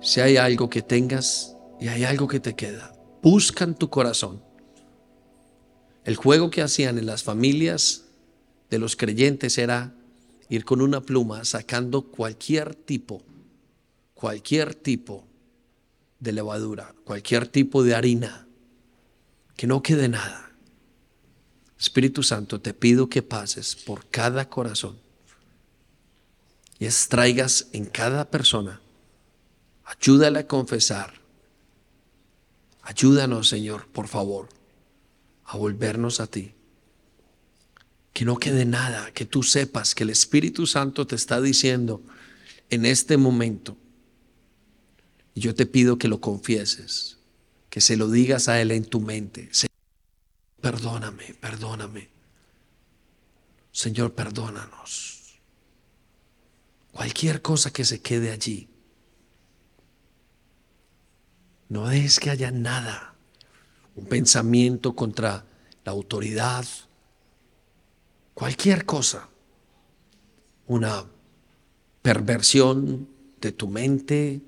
Si 0.00 0.20
hay 0.20 0.36
algo 0.36 0.68
que 0.68 0.82
tengas 0.82 1.56
y 1.80 1.88
hay 1.88 2.04
algo 2.04 2.28
que 2.28 2.38
te 2.38 2.54
queda, 2.54 2.92
busca 3.22 3.64
en 3.64 3.74
tu 3.74 3.88
corazón. 3.88 4.45
El 6.06 6.14
juego 6.14 6.50
que 6.50 6.62
hacían 6.62 6.98
en 6.98 7.06
las 7.06 7.24
familias 7.24 8.04
de 8.70 8.78
los 8.78 8.94
creyentes 8.94 9.58
era 9.58 9.92
ir 10.48 10.64
con 10.64 10.80
una 10.80 11.00
pluma 11.00 11.44
sacando 11.44 12.02
cualquier 12.02 12.76
tipo, 12.76 13.24
cualquier 14.14 14.76
tipo 14.76 15.26
de 16.20 16.32
levadura, 16.32 16.94
cualquier 17.02 17.48
tipo 17.48 17.82
de 17.82 17.96
harina, 17.96 18.46
que 19.56 19.66
no 19.66 19.82
quede 19.82 20.08
nada. 20.08 20.52
Espíritu 21.76 22.22
Santo, 22.22 22.60
te 22.60 22.72
pido 22.72 23.08
que 23.08 23.22
pases 23.22 23.74
por 23.74 24.06
cada 24.08 24.48
corazón 24.48 24.96
y 26.78 26.84
extraigas 26.84 27.66
en 27.72 27.84
cada 27.84 28.30
persona. 28.30 28.80
Ayúdale 29.84 30.38
a 30.38 30.46
confesar. 30.46 31.14
Ayúdanos, 32.82 33.48
Señor, 33.48 33.88
por 33.88 34.06
favor, 34.06 34.48
a 35.46 35.56
volvernos 35.56 36.20
a 36.20 36.26
ti 36.26 36.56
que 38.16 38.24
no 38.24 38.38
quede 38.38 38.64
nada, 38.64 39.10
que 39.12 39.26
tú 39.26 39.42
sepas 39.42 39.94
que 39.94 40.02
el 40.02 40.08
Espíritu 40.08 40.66
Santo 40.66 41.06
te 41.06 41.14
está 41.14 41.38
diciendo 41.38 42.02
en 42.70 42.86
este 42.86 43.18
momento. 43.18 43.76
Y 45.34 45.40
yo 45.40 45.54
te 45.54 45.66
pido 45.66 45.98
que 45.98 46.08
lo 46.08 46.18
confieses, 46.18 47.18
que 47.68 47.82
se 47.82 47.98
lo 47.98 48.10
digas 48.10 48.48
a 48.48 48.58
Él 48.58 48.70
en 48.70 48.86
tu 48.86 49.02
mente. 49.02 49.50
perdóname, 50.62 51.34
perdóname. 51.42 52.08
Señor, 53.70 54.14
perdónanos. 54.14 55.38
Cualquier 56.92 57.42
cosa 57.42 57.70
que 57.70 57.84
se 57.84 58.00
quede 58.00 58.30
allí. 58.30 58.70
No 61.68 61.90
es 61.90 62.18
que 62.18 62.30
haya 62.30 62.50
nada, 62.50 63.14
un 63.96 64.04
pensamiento 64.04 64.94
contra 64.94 65.44
la 65.84 65.92
autoridad, 65.92 66.66
cualquier 68.34 68.84
cosa, 68.84 69.28
una 70.66 71.06
perversión 72.02 73.08
de 73.40 73.52
tu 73.52 73.68
mente, 73.68 74.42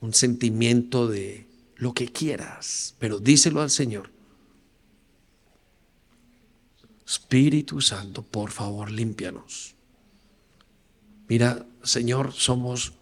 un 0.00 0.14
sentimiento 0.14 1.08
de 1.08 1.46
lo 1.76 1.92
que 1.92 2.10
quieras, 2.12 2.94
pero 2.98 3.18
díselo 3.18 3.60
al 3.60 3.70
Señor. 3.70 4.10
Espíritu 7.04 7.80
Santo, 7.80 8.22
por 8.22 8.52
favor, 8.52 8.90
límpianos. 8.90 9.74
Mira, 11.28 11.66
Señor, 11.82 12.32
somos 12.32 12.92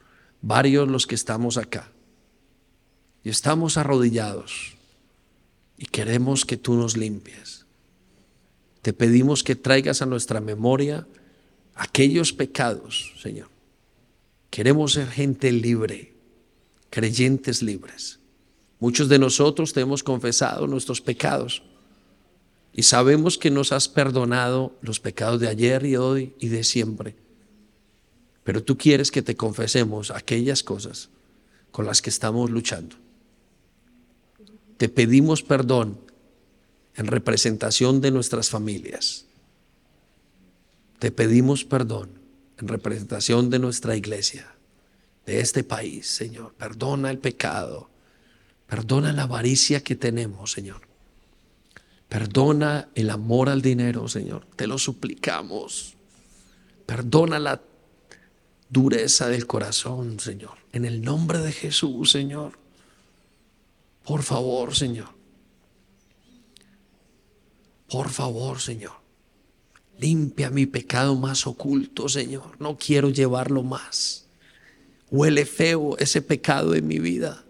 varios 0.40 0.88
los 0.88 1.06
que 1.06 1.14
estamos 1.14 1.58
acá 1.58 1.92
y 3.22 3.28
estamos 3.28 3.76
arrodillados 3.76 4.77
y 5.78 5.86
queremos 5.86 6.44
que 6.44 6.56
tú 6.56 6.74
nos 6.74 6.96
limpies. 6.96 7.64
Te 8.82 8.92
pedimos 8.92 9.44
que 9.44 9.54
traigas 9.54 10.02
a 10.02 10.06
nuestra 10.06 10.40
memoria 10.40 11.06
aquellos 11.74 12.32
pecados, 12.32 13.14
Señor. 13.22 13.48
Queremos 14.50 14.92
ser 14.92 15.08
gente 15.08 15.52
libre, 15.52 16.14
creyentes 16.90 17.62
libres. 17.62 18.18
Muchos 18.80 19.08
de 19.08 19.18
nosotros 19.18 19.72
te 19.72 19.80
hemos 19.80 20.02
confesado 20.02 20.66
nuestros 20.66 21.00
pecados 21.00 21.62
y 22.72 22.82
sabemos 22.82 23.38
que 23.38 23.50
nos 23.50 23.72
has 23.72 23.88
perdonado 23.88 24.76
los 24.82 25.00
pecados 25.00 25.40
de 25.40 25.48
ayer 25.48 25.84
y 25.84 25.96
hoy 25.96 26.34
y 26.38 26.48
de 26.48 26.64
siempre. 26.64 27.16
Pero 28.44 28.62
tú 28.62 28.78
quieres 28.78 29.10
que 29.10 29.22
te 29.22 29.36
confesemos 29.36 30.10
aquellas 30.10 30.62
cosas 30.62 31.10
con 31.70 31.86
las 31.86 32.00
que 32.00 32.10
estamos 32.10 32.50
luchando. 32.50 32.96
Te 34.78 34.88
pedimos 34.88 35.42
perdón 35.42 35.98
en 36.94 37.08
representación 37.08 38.00
de 38.00 38.12
nuestras 38.12 38.48
familias. 38.48 39.26
Te 41.00 41.10
pedimos 41.10 41.64
perdón 41.64 42.10
en 42.58 42.68
representación 42.68 43.50
de 43.50 43.58
nuestra 43.58 43.96
iglesia, 43.96 44.54
de 45.26 45.40
este 45.40 45.64
país, 45.64 46.06
Señor. 46.06 46.54
Perdona 46.54 47.10
el 47.10 47.18
pecado, 47.18 47.90
perdona 48.68 49.12
la 49.12 49.24
avaricia 49.24 49.82
que 49.82 49.96
tenemos, 49.96 50.52
Señor. 50.52 50.82
Perdona 52.08 52.88
el 52.94 53.10
amor 53.10 53.48
al 53.48 53.62
dinero, 53.62 54.08
Señor. 54.08 54.46
Te 54.56 54.66
lo 54.66 54.78
suplicamos. 54.78 55.94
Perdona 56.86 57.38
la 57.38 57.60
dureza 58.70 59.28
del 59.28 59.46
corazón, 59.46 60.20
Señor. 60.20 60.56
En 60.72 60.84
el 60.84 61.02
nombre 61.02 61.38
de 61.40 61.52
Jesús, 61.52 62.12
Señor. 62.12 62.67
Por 64.08 64.22
favor, 64.22 64.74
Señor. 64.74 65.10
Por 67.90 68.08
favor, 68.08 68.58
Señor, 68.58 68.94
limpia 69.98 70.48
mi 70.48 70.64
pecado 70.64 71.14
más 71.14 71.46
oculto, 71.46 72.08
Señor. 72.08 72.56
No 72.58 72.78
quiero 72.78 73.10
llevarlo 73.10 73.62
más. 73.62 74.24
Huele 75.10 75.44
feo 75.44 75.94
ese 75.98 76.22
pecado 76.22 76.74
en 76.74 76.86
mi 76.86 76.98
vida. 77.00 77.44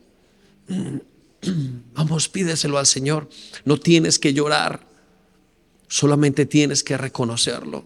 Vamos, 1.94 2.28
pídeselo 2.28 2.78
al 2.78 2.86
Señor. 2.86 3.28
No 3.64 3.78
tienes 3.78 4.18
que 4.18 4.34
llorar, 4.34 4.84
solamente 5.86 6.44
tienes 6.44 6.82
que 6.82 6.98
reconocerlo. 6.98 7.84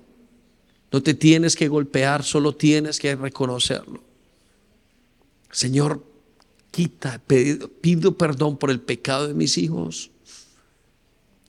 No 0.91 1.03
te 1.03 1.13
tienes 1.13 1.57
que 1.57 1.69
golpear, 1.69 2.25
solo 2.25 2.55
tienes 2.55 2.99
que 2.99 3.17
reconocerlo. 3.17 4.03
Señor, 5.51 6.12
quita, 6.73 7.23
pido 7.81 8.19
perdón 8.19 8.57
por 8.57 8.73
el 8.73 8.81
pecado 8.81 9.29
de 9.29 9.35
mis 9.35 9.57
hijos. 9.59 10.11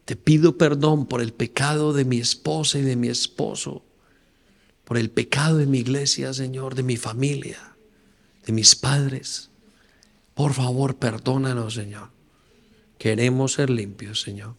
Te 0.05 0.15
pido 0.15 0.57
perdón 0.57 1.07
por 1.07 1.21
el 1.21 1.33
pecado 1.33 1.93
de 1.93 2.05
mi 2.05 2.17
esposa 2.17 2.77
y 2.77 2.81
de 2.81 2.97
mi 2.97 3.07
esposo, 3.07 3.83
por 4.83 4.97
el 4.97 5.09
pecado 5.09 5.57
de 5.57 5.65
mi 5.65 5.79
iglesia, 5.79 6.33
Señor, 6.33 6.75
de 6.75 6.83
mi 6.83 6.97
familia, 6.97 7.75
de 8.45 8.51
mis 8.51 8.75
padres. 8.75 9.49
Por 10.35 10.53
favor, 10.53 10.97
perdónanos, 10.97 11.73
Señor. 11.73 12.09
Queremos 12.97 13.53
ser 13.53 13.69
limpios, 13.69 14.21
Señor. 14.21 14.55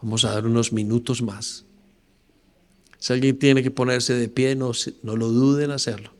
Vamos 0.00 0.24
a 0.24 0.32
dar 0.32 0.46
unos 0.46 0.72
minutos 0.72 1.22
más. 1.22 1.64
Si 3.00 3.12
alguien 3.12 3.36
tiene 3.36 3.64
que 3.64 3.72
ponerse 3.72 4.14
de 4.14 4.28
pie, 4.28 4.54
no, 4.54 4.70
no 5.02 5.16
lo 5.16 5.28
duden 5.28 5.72
hacerlo. 5.72 6.17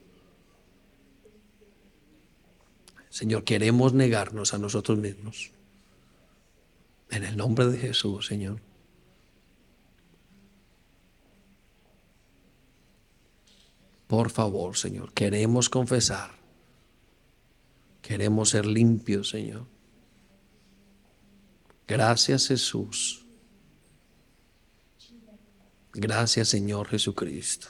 Señor, 3.11 3.45
queremos 3.45 3.95
negarnos 3.95 4.55
a 4.55 4.59
nosotros 4.59 4.99
mismos. 4.99 5.51
En 7.11 7.25
el 7.25 7.37
nombre 7.37 7.67
de 7.67 7.79
Jesús, 7.79 8.27
Señor. 8.27 8.61
Por 14.07 14.31
favor, 14.31 14.77
Señor, 14.77 15.13
queremos 15.13 15.69
confesar. 15.69 16.31
Queremos 18.01 18.51
ser 18.51 18.65
limpios, 18.65 19.29
Señor. 19.29 19.67
Gracias, 21.87 22.49
Jesús. 22.49 23.25
Gracias, 25.93 26.49
Señor 26.49 26.89
Jesucristo. 26.89 27.69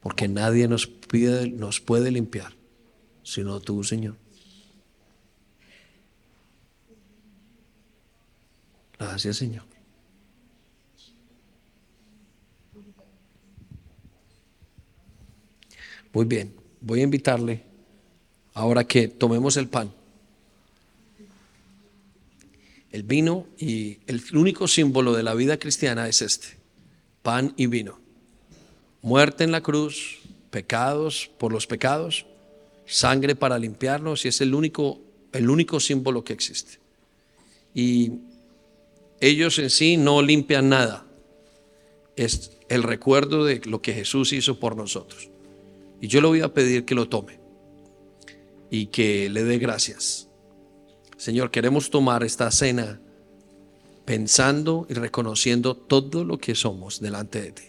Porque 0.00 0.28
nadie 0.28 0.66
nos, 0.66 0.86
pide, 0.86 1.50
nos 1.50 1.80
puede 1.80 2.10
limpiar, 2.10 2.54
sino 3.28 3.60
tú, 3.60 3.84
Señor. 3.84 4.16
Gracias, 8.98 9.36
Señor. 9.36 9.64
Muy 16.10 16.24
bien, 16.24 16.54
voy 16.80 17.00
a 17.00 17.02
invitarle 17.02 17.62
ahora 18.54 18.84
que 18.84 19.08
tomemos 19.08 19.58
el 19.58 19.68
pan, 19.68 19.92
el 22.90 23.02
vino 23.02 23.46
y 23.58 23.98
el 24.06 24.22
único 24.32 24.66
símbolo 24.66 25.12
de 25.12 25.22
la 25.22 25.34
vida 25.34 25.58
cristiana 25.58 26.08
es 26.08 26.22
este, 26.22 26.56
pan 27.22 27.52
y 27.58 27.66
vino. 27.66 28.00
Muerte 29.02 29.44
en 29.44 29.52
la 29.52 29.60
cruz, 29.60 30.18
pecados 30.50 31.30
por 31.38 31.52
los 31.52 31.66
pecados, 31.66 32.24
sangre 32.88 33.36
para 33.36 33.58
limpiarnos 33.58 34.24
y 34.24 34.28
es 34.28 34.40
el 34.40 34.54
único, 34.54 35.00
el 35.32 35.48
único 35.50 35.78
símbolo 35.78 36.24
que 36.24 36.32
existe. 36.32 36.78
Y 37.74 38.12
ellos 39.20 39.58
en 39.58 39.70
sí 39.70 39.96
no 39.96 40.22
limpian 40.22 40.68
nada, 40.68 41.06
es 42.16 42.52
el 42.68 42.82
recuerdo 42.82 43.44
de 43.44 43.60
lo 43.64 43.80
que 43.82 43.92
Jesús 43.92 44.32
hizo 44.32 44.58
por 44.58 44.76
nosotros. 44.76 45.30
Y 46.00 46.08
yo 46.08 46.20
le 46.20 46.28
voy 46.28 46.40
a 46.40 46.52
pedir 46.52 46.84
que 46.84 46.94
lo 46.94 47.08
tome 47.08 47.38
y 48.70 48.86
que 48.86 49.28
le 49.28 49.44
dé 49.44 49.58
gracias. 49.58 50.28
Señor, 51.16 51.50
queremos 51.50 51.90
tomar 51.90 52.22
esta 52.22 52.50
cena 52.50 53.00
pensando 54.04 54.86
y 54.88 54.94
reconociendo 54.94 55.76
todo 55.76 56.24
lo 56.24 56.38
que 56.38 56.54
somos 56.54 57.00
delante 57.00 57.42
de 57.42 57.52
ti. 57.52 57.64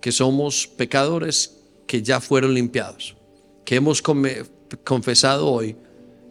Que 0.00 0.12
somos 0.12 0.66
pecadores 0.66 1.58
que 1.86 2.02
ya 2.02 2.20
fueron 2.20 2.54
limpiados. 2.54 3.16
Que 3.70 3.76
hemos 3.76 4.02
confesado 4.82 5.48
hoy 5.48 5.76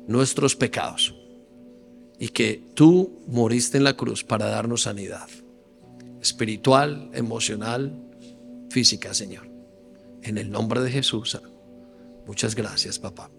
nuestros 0.09 0.57
pecados. 0.57 1.15
Y 2.19 2.27
que 2.27 2.61
tú 2.73 3.21
moriste 3.27 3.77
en 3.77 3.85
la 3.85 3.95
cruz 3.95 4.25
para 4.25 4.47
darnos 4.47 4.81
sanidad. 4.81 5.29
Espiritual, 6.21 7.09
emocional, 7.13 7.97
física, 8.69 9.13
Señor. 9.13 9.47
En 10.21 10.37
el 10.37 10.51
nombre 10.51 10.81
de 10.81 10.91
Jesús. 10.91 11.39
Muchas 12.27 12.55
gracias, 12.55 12.99
papá. 12.99 13.31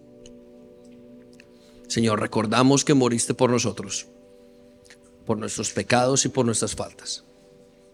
Señor, 1.87 2.21
recordamos 2.21 2.83
que 2.83 2.95
moriste 2.95 3.35
por 3.35 3.51
nosotros, 3.51 4.07
por 5.27 5.37
nuestros 5.37 5.69
pecados 5.73 6.25
y 6.25 6.29
por 6.29 6.43
nuestras 6.43 6.73
faltas. 6.73 7.23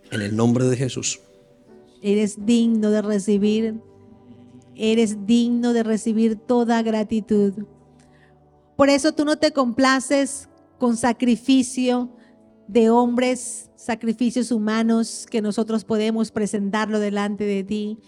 En 0.09 0.21
el 0.21 0.37
nombre 0.37 0.67
de 0.67 0.77
Jesús. 0.77 1.19
Eres 2.01 2.45
digno 2.45 2.91
de 2.91 3.01
recibir, 3.01 3.75
eres 4.77 5.25
digno 5.25 5.73
de 5.73 5.83
recibir 5.83 6.35
toda 6.35 6.81
gratitud. 6.81 7.53
Por 8.75 8.89
eso 8.89 9.11
tú 9.11 9.25
no 9.25 9.37
te 9.37 9.51
complaces 9.51 10.49
con 10.77 10.97
sacrificio 10.97 12.09
de 12.67 12.89
hombres, 12.89 13.71
sacrificios 13.75 14.51
humanos 14.51 15.25
que 15.29 15.41
nosotros 15.41 15.83
podemos 15.83 16.31
presentarlo 16.31 16.99
delante 16.99 17.45
de 17.45 17.63
ti 17.63 17.99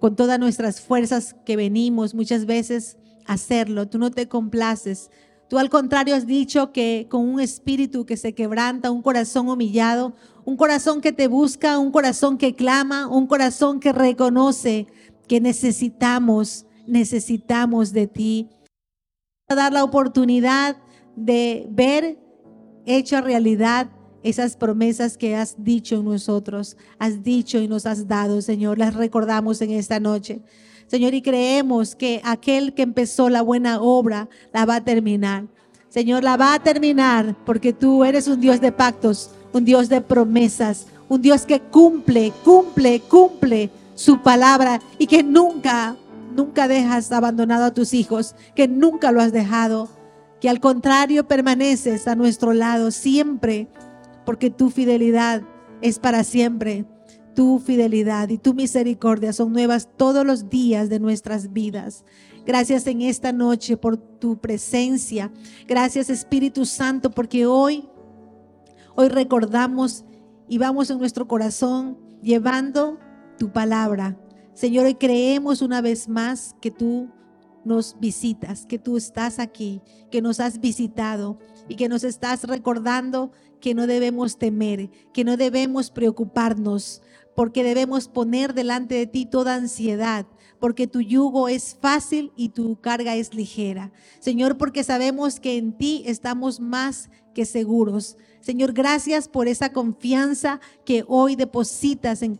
con 0.00 0.16
todas 0.16 0.38
nuestras 0.38 0.80
fuerzas 0.80 1.36
que 1.46 1.54
venimos 1.56 2.14
muchas 2.14 2.44
veces 2.44 2.98
a 3.24 3.34
hacerlo. 3.34 3.88
Tú 3.88 3.98
no 3.98 4.10
te 4.10 4.26
complaces. 4.26 5.10
Tú 5.48 5.58
al 5.58 5.70
contrario 5.70 6.16
has 6.16 6.26
dicho 6.26 6.72
que 6.72 7.06
con 7.08 7.28
un 7.28 7.38
espíritu 7.38 8.04
que 8.04 8.16
se 8.16 8.34
quebranta, 8.34 8.90
un 8.90 9.02
corazón 9.02 9.48
humillado, 9.48 10.14
un 10.44 10.56
corazón 10.56 11.00
que 11.00 11.12
te 11.12 11.28
busca, 11.28 11.78
un 11.78 11.92
corazón 11.92 12.36
que 12.36 12.54
clama, 12.54 13.06
un 13.06 13.26
corazón 13.26 13.78
que 13.78 13.92
reconoce 13.92 14.88
que 15.32 15.40
necesitamos, 15.40 16.66
necesitamos 16.86 17.94
de 17.94 18.06
ti. 18.06 18.50
A 19.48 19.54
dar 19.54 19.72
la 19.72 19.82
oportunidad 19.82 20.76
de 21.16 21.66
ver 21.70 22.18
hecho 22.84 23.18
realidad 23.22 23.88
esas 24.22 24.58
promesas 24.58 25.16
que 25.16 25.34
has 25.34 25.64
dicho 25.64 25.94
en 25.94 26.04
nosotros, 26.04 26.76
has 26.98 27.22
dicho 27.22 27.58
y 27.60 27.66
nos 27.66 27.86
has 27.86 28.06
dado, 28.06 28.42
Señor, 28.42 28.76
las 28.76 28.92
recordamos 28.92 29.62
en 29.62 29.70
esta 29.70 30.00
noche. 30.00 30.42
Señor, 30.86 31.14
y 31.14 31.22
creemos 31.22 31.94
que 31.94 32.20
aquel 32.24 32.74
que 32.74 32.82
empezó 32.82 33.30
la 33.30 33.40
buena 33.40 33.80
obra 33.80 34.28
la 34.52 34.66
va 34.66 34.76
a 34.76 34.84
terminar. 34.84 35.46
Señor, 35.88 36.24
la 36.24 36.36
va 36.36 36.52
a 36.52 36.62
terminar 36.62 37.38
porque 37.46 37.72
tú 37.72 38.04
eres 38.04 38.28
un 38.28 38.38
Dios 38.38 38.60
de 38.60 38.70
pactos, 38.70 39.30
un 39.54 39.64
Dios 39.64 39.88
de 39.88 40.02
promesas, 40.02 40.88
un 41.08 41.22
Dios 41.22 41.46
que 41.46 41.58
cumple, 41.58 42.34
cumple, 42.44 43.00
cumple 43.00 43.70
su 43.94 44.22
palabra 44.22 44.80
y 44.98 45.06
que 45.06 45.22
nunca, 45.22 45.96
nunca 46.34 46.68
dejas 46.68 47.10
abandonado 47.12 47.64
a 47.64 47.74
tus 47.74 47.94
hijos, 47.94 48.34
que 48.54 48.68
nunca 48.68 49.12
lo 49.12 49.20
has 49.20 49.32
dejado, 49.32 49.88
que 50.40 50.48
al 50.48 50.60
contrario 50.60 51.26
permaneces 51.28 52.08
a 52.08 52.14
nuestro 52.14 52.52
lado 52.52 52.90
siempre 52.90 53.68
porque 54.24 54.50
tu 54.50 54.70
fidelidad 54.70 55.42
es 55.80 55.98
para 55.98 56.24
siempre. 56.24 56.86
Tu 57.34 57.58
fidelidad 57.60 58.28
y 58.28 58.36
tu 58.36 58.52
misericordia 58.52 59.32
son 59.32 59.52
nuevas 59.52 59.88
todos 59.96 60.26
los 60.26 60.50
días 60.50 60.90
de 60.90 61.00
nuestras 61.00 61.52
vidas. 61.52 62.04
Gracias 62.44 62.86
en 62.86 63.00
esta 63.00 63.32
noche 63.32 63.78
por 63.78 63.96
tu 63.96 64.36
presencia. 64.36 65.32
Gracias 65.66 66.10
Espíritu 66.10 66.66
Santo 66.66 67.10
porque 67.10 67.46
hoy, 67.46 67.88
hoy 68.96 69.08
recordamos 69.08 70.04
y 70.46 70.58
vamos 70.58 70.90
en 70.90 70.98
nuestro 70.98 71.26
corazón 71.26 71.96
llevando 72.20 72.98
tu 73.38 73.52
palabra. 73.52 74.16
Señor, 74.54 74.86
hoy 74.86 74.94
creemos 74.94 75.62
una 75.62 75.80
vez 75.80 76.08
más 76.08 76.56
que 76.60 76.70
tú 76.70 77.10
nos 77.64 77.98
visitas, 78.00 78.66
que 78.66 78.78
tú 78.78 78.96
estás 78.96 79.38
aquí, 79.38 79.80
que 80.10 80.20
nos 80.20 80.40
has 80.40 80.60
visitado 80.60 81.38
y 81.68 81.76
que 81.76 81.88
nos 81.88 82.04
estás 82.04 82.44
recordando 82.44 83.32
que 83.60 83.74
no 83.74 83.86
debemos 83.86 84.38
temer, 84.38 84.90
que 85.12 85.24
no 85.24 85.36
debemos 85.36 85.90
preocuparnos, 85.90 87.02
porque 87.34 87.62
debemos 87.62 88.08
poner 88.08 88.52
delante 88.54 88.96
de 88.96 89.06
ti 89.06 89.24
toda 89.24 89.54
ansiedad, 89.54 90.26
porque 90.58 90.86
tu 90.86 91.00
yugo 91.00 91.48
es 91.48 91.76
fácil 91.80 92.32
y 92.36 92.50
tu 92.50 92.80
carga 92.80 93.14
es 93.14 93.34
ligera. 93.34 93.92
Señor, 94.20 94.58
porque 94.58 94.84
sabemos 94.84 95.40
que 95.40 95.56
en 95.56 95.72
ti 95.72 96.02
estamos 96.06 96.60
más 96.60 97.08
que 97.34 97.46
seguros. 97.46 98.16
Señor, 98.42 98.72
gracias 98.72 99.28
por 99.28 99.46
esa 99.46 99.72
confianza 99.72 100.60
que 100.84 101.04
hoy 101.06 101.36
depositas 101.36 102.22
en, 102.22 102.36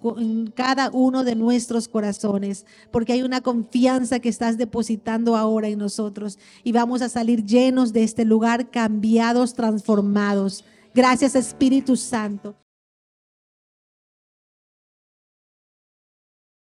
cada 0.52 0.90
uno 0.90 1.22
de 1.22 1.36
nuestros 1.36 1.86
corazones, 1.86 2.66
porque 2.90 3.12
hay 3.12 3.22
una 3.22 3.40
confianza 3.40 4.18
que 4.18 4.28
estás 4.28 4.58
depositando 4.58 5.36
ahora 5.36 5.68
en 5.68 5.78
nosotros 5.78 6.40
y 6.64 6.72
vamos 6.72 7.02
a 7.02 7.08
salir 7.08 7.44
llenos 7.44 7.92
de 7.92 8.02
este 8.02 8.24
lugar, 8.24 8.68
cambiados, 8.68 9.54
transformados. 9.54 10.64
Gracias 10.92 11.36
Espíritu 11.36 11.96
Santo. 11.96 12.56